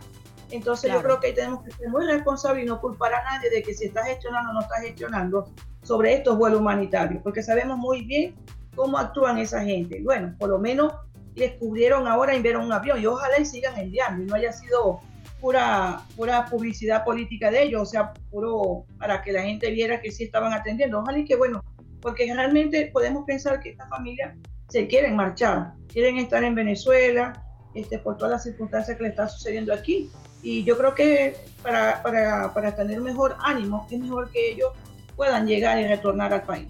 Entonces 0.51 0.91
yo 0.91 1.01
creo 1.01 1.19
que 1.19 1.27
ahí 1.27 1.33
tenemos 1.33 1.63
que 1.63 1.71
ser 1.71 1.89
muy 1.89 2.05
responsables 2.05 2.63
y 2.63 2.67
no 2.67 2.79
culpar 2.79 3.13
a 3.13 3.23
nadie 3.23 3.49
de 3.49 3.63
que 3.63 3.73
si 3.73 3.85
está 3.85 4.03
gestionando 4.05 4.51
o 4.51 4.53
no 4.53 4.61
está 4.61 4.79
gestionando 4.79 5.51
sobre 5.81 6.13
estos 6.13 6.37
vuelos 6.37 6.59
humanitarios, 6.59 7.21
porque 7.23 7.43
sabemos 7.43 7.77
muy 7.77 8.05
bien 8.05 8.35
cómo 8.75 8.97
actúan 8.97 9.37
esa 9.37 9.63
gente. 9.63 10.01
Bueno, 10.03 10.35
por 10.37 10.49
lo 10.49 10.59
menos 10.59 10.93
descubrieron 11.35 12.07
ahora 12.07 12.33
enviaron 12.33 12.65
un 12.65 12.71
avión 12.71 13.01
y 13.01 13.05
ojalá 13.05 13.39
y 13.39 13.45
sigan 13.45 13.77
enviando 13.77 14.23
y 14.23 14.25
no 14.25 14.35
haya 14.35 14.53
sido 14.53 15.01
pura, 15.41 16.01
pura 16.15 16.45
publicidad 16.45 17.03
política 17.03 17.51
de 17.51 17.63
ellos, 17.63 17.81
o 17.81 17.85
sea, 17.85 18.13
puro 18.31 18.85
para 18.97 19.21
que 19.21 19.33
la 19.33 19.41
gente 19.41 19.69
viera 19.71 20.01
que 20.01 20.11
sí 20.11 20.23
estaban 20.23 20.53
atendiendo. 20.53 20.99
Ojalá 20.99 21.19
y 21.19 21.25
que 21.25 21.35
bueno, 21.35 21.63
porque 22.01 22.31
realmente 22.33 22.89
podemos 22.93 23.25
pensar 23.25 23.59
que 23.59 23.69
esta 23.69 23.87
familia 23.87 24.35
se 24.69 24.87
quieren 24.87 25.15
marchar, 25.15 25.73
quieren 25.91 26.17
estar 26.17 26.43
en 26.43 26.55
Venezuela, 26.55 27.43
este, 27.75 27.99
por 27.99 28.17
todas 28.17 28.31
las 28.31 28.43
circunstancias 28.43 28.97
que 28.97 29.03
le 29.03 29.09
están 29.09 29.29
sucediendo 29.29 29.73
aquí. 29.73 30.09
Y 30.41 30.63
yo 30.63 30.77
creo 30.77 30.95
que 30.95 31.35
para, 31.61 32.01
para, 32.01 32.53
para 32.53 32.75
tener 32.75 33.01
mejor 33.01 33.35
ánimo, 33.41 33.85
es 33.89 33.99
mejor 33.99 34.31
que 34.31 34.51
ellos 34.51 34.71
puedan 35.15 35.47
llegar 35.47 35.79
y 35.79 35.87
retornar 35.87 36.33
al 36.33 36.43
país. 36.43 36.67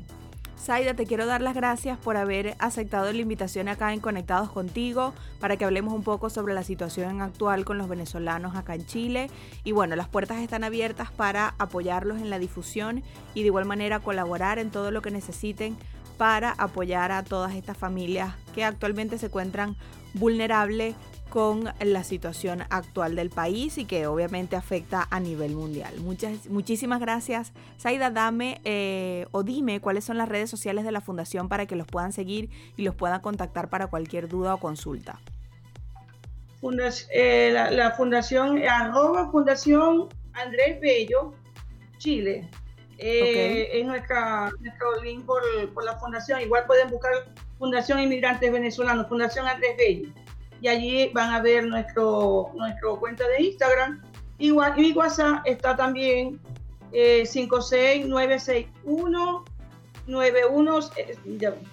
Saida, 0.58 0.96
te 0.96 1.06
quiero 1.06 1.26
dar 1.26 1.42
las 1.42 1.54
gracias 1.54 1.98
por 1.98 2.18
haber 2.18 2.56
aceptado 2.60 3.12
la 3.12 3.20
invitación 3.20 3.68
acá 3.68 3.94
en 3.94 4.00
Conectados 4.00 4.50
contigo 4.50 5.14
para 5.40 5.58
que 5.58 5.66
hablemos 5.66 5.94
un 5.94 6.02
poco 6.02 6.30
sobre 6.30 6.54
la 6.54 6.64
situación 6.64 7.22
actual 7.22 7.66
con 7.66 7.78
los 7.78 7.88
venezolanos 7.88 8.56
acá 8.56 8.74
en 8.74 8.86
Chile. 8.86 9.30
Y 9.64 9.74
bueno, 9.74 9.96
las 9.96 10.08
puertas 10.08 10.40
están 10.40 10.64
abiertas 10.64 11.12
para 11.12 11.54
apoyarlos 11.60 12.20
en 12.20 12.30
la 12.30 12.40
difusión 12.40 13.04
y 13.36 13.42
de 13.42 13.48
igual 13.48 13.66
manera 13.66 14.00
colaborar 14.00 14.58
en 14.58 14.72
todo 14.72 14.90
lo 14.90 15.02
que 15.02 15.12
necesiten 15.12 15.78
para 16.18 16.52
apoyar 16.52 17.12
a 17.12 17.24
todas 17.24 17.54
estas 17.54 17.78
familias 17.78 18.34
que 18.56 18.64
actualmente 18.64 19.18
se 19.18 19.28
encuentran 19.28 19.76
vulnerables 20.14 20.96
con 21.30 21.74
la 21.80 22.04
situación 22.04 22.64
actual 22.70 23.16
del 23.16 23.30
país 23.30 23.78
y 23.78 23.86
que 23.86 24.08
obviamente 24.08 24.56
afecta 24.56 25.08
a 25.10 25.20
nivel 25.20 25.56
mundial. 25.56 25.94
Muchas, 26.00 26.48
muchísimas 26.48 27.00
gracias. 27.00 27.52
Saida, 27.78 28.10
dame 28.10 28.62
eh, 28.64 29.28
o 29.32 29.44
dime 29.44 29.80
cuáles 29.82 30.06
son 30.06 30.18
las 30.18 30.30
redes 30.30 30.50
sociales 30.50 30.86
de 30.86 30.92
la 30.92 31.02
fundación 31.02 31.50
para 31.50 31.66
que 31.66 31.76
los 31.76 31.88
puedan 31.88 32.14
seguir 32.14 32.50
y 32.78 32.84
los 32.84 32.96
puedan 32.96 33.22
contactar 33.22 33.70
para 33.70 33.88
cualquier 33.88 34.28
duda 34.28 34.54
o 34.54 34.60
consulta. 34.60 35.20
Eh, 37.12 37.52
la, 37.54 37.92
fundación, 37.92 38.64
arroba 38.68 39.30
Fundación 39.30 40.08
Andrés 40.34 40.80
Bello, 40.82 41.34
Chile. 41.98 42.50
Eh, 42.98 43.70
Es 43.74 43.86
nuestra, 43.86 44.50
nuestro 44.62 45.04
link 45.04 45.26
por, 45.26 45.44
por 45.74 45.84
la 45.84 45.98
fundación. 45.98 46.42
Igual 46.42 46.66
pueden 46.66 46.90
buscar 46.90 47.12
Fundación 47.60 48.00
Inmigrantes 48.00 48.52
Venezolanos, 48.52 49.08
Fundación 49.08 49.48
Andrés 49.48 49.76
Bello 49.78 50.25
y 50.66 50.68
allí 50.68 51.10
van 51.14 51.32
a 51.32 51.42
ver 51.44 51.68
nuestro, 51.68 52.50
nuestro 52.56 53.00
cuenta 53.00 53.24
de 53.28 53.44
Instagram. 53.44 54.02
Igual, 54.40 54.76
mi 54.76 54.94
WhatsApp 54.94 55.44
está 55.46 55.76
también 55.76 56.40
eh, 56.92 57.24
56961 57.28 59.46
91, 60.08 60.80
eh, 60.98 61.16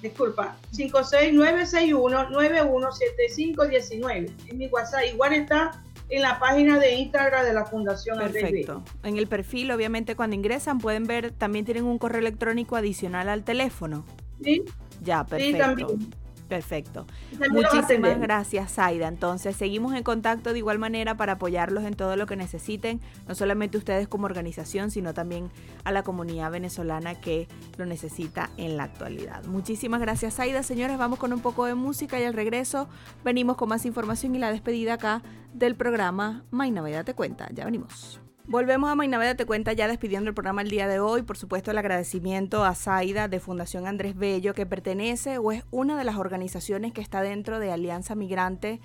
disculpa, 0.02 0.58
56961 0.72 2.28
917519. 2.28 4.30
En 4.48 4.58
mi 4.58 4.66
WhatsApp 4.66 5.04
igual 5.10 5.32
está 5.32 5.82
en 6.10 6.20
la 6.20 6.38
página 6.38 6.78
de 6.78 6.96
Instagram 6.96 7.46
de 7.46 7.54
la 7.54 7.64
Fundación 7.64 8.18
Perfecto. 8.18 8.84
En 9.04 9.16
el 9.16 9.26
perfil, 9.26 9.70
obviamente, 9.70 10.16
cuando 10.16 10.36
ingresan 10.36 10.80
pueden 10.80 11.06
ver, 11.06 11.30
también 11.30 11.64
tienen 11.64 11.84
un 11.84 11.96
correo 11.96 12.20
electrónico 12.20 12.76
adicional 12.76 13.30
al 13.30 13.42
teléfono. 13.42 14.04
Sí. 14.44 14.62
Ya, 15.00 15.24
perfecto. 15.24 15.56
Sí, 15.56 15.58
también. 15.58 16.21
Perfecto. 16.52 17.06
Muchísimas 17.50 18.20
gracias, 18.20 18.74
Zaida. 18.74 19.08
Entonces, 19.08 19.56
seguimos 19.56 19.94
en 19.94 20.02
contacto 20.02 20.52
de 20.52 20.58
igual 20.58 20.78
manera 20.78 21.16
para 21.16 21.32
apoyarlos 21.32 21.84
en 21.84 21.94
todo 21.94 22.14
lo 22.16 22.26
que 22.26 22.36
necesiten, 22.36 23.00
no 23.26 23.34
solamente 23.34 23.78
ustedes 23.78 24.06
como 24.06 24.26
organización, 24.26 24.90
sino 24.90 25.14
también 25.14 25.50
a 25.84 25.92
la 25.92 26.02
comunidad 26.02 26.50
venezolana 26.50 27.18
que 27.18 27.48
lo 27.78 27.86
necesita 27.86 28.50
en 28.58 28.76
la 28.76 28.84
actualidad. 28.84 29.42
Muchísimas 29.46 30.02
gracias, 30.02 30.34
Zaida. 30.34 30.62
Señores, 30.62 30.98
vamos 30.98 31.18
con 31.18 31.32
un 31.32 31.40
poco 31.40 31.64
de 31.64 31.74
música 31.74 32.20
y 32.20 32.24
al 32.24 32.34
regreso 32.34 32.86
venimos 33.24 33.56
con 33.56 33.70
más 33.70 33.86
información 33.86 34.34
y 34.34 34.38
la 34.38 34.52
despedida 34.52 34.94
acá 34.94 35.22
del 35.54 35.74
programa 35.74 36.44
My 36.50 36.70
Navidad 36.70 37.06
Te 37.06 37.14
Cuenta. 37.14 37.48
Ya 37.50 37.64
venimos. 37.64 38.21
Volvemos 38.46 38.90
a 38.90 38.96
Mainaveda 38.96 39.36
Te 39.36 39.46
Cuenta 39.46 39.72
ya 39.72 39.86
despidiendo 39.86 40.28
el 40.28 40.34
programa 40.34 40.62
el 40.62 40.68
día 40.68 40.88
de 40.88 40.98
hoy. 40.98 41.22
Por 41.22 41.36
supuesto, 41.36 41.70
el 41.70 41.78
agradecimiento 41.78 42.64
a 42.64 42.74
Zaida 42.74 43.28
de 43.28 43.38
Fundación 43.38 43.86
Andrés 43.86 44.16
Bello, 44.16 44.52
que 44.52 44.66
pertenece 44.66 45.38
o 45.38 45.52
es 45.52 45.62
una 45.70 45.96
de 45.96 46.02
las 46.02 46.16
organizaciones 46.16 46.92
que 46.92 47.00
está 47.00 47.22
dentro 47.22 47.60
de 47.60 47.70
Alianza 47.70 48.16
Migrante 48.16 48.80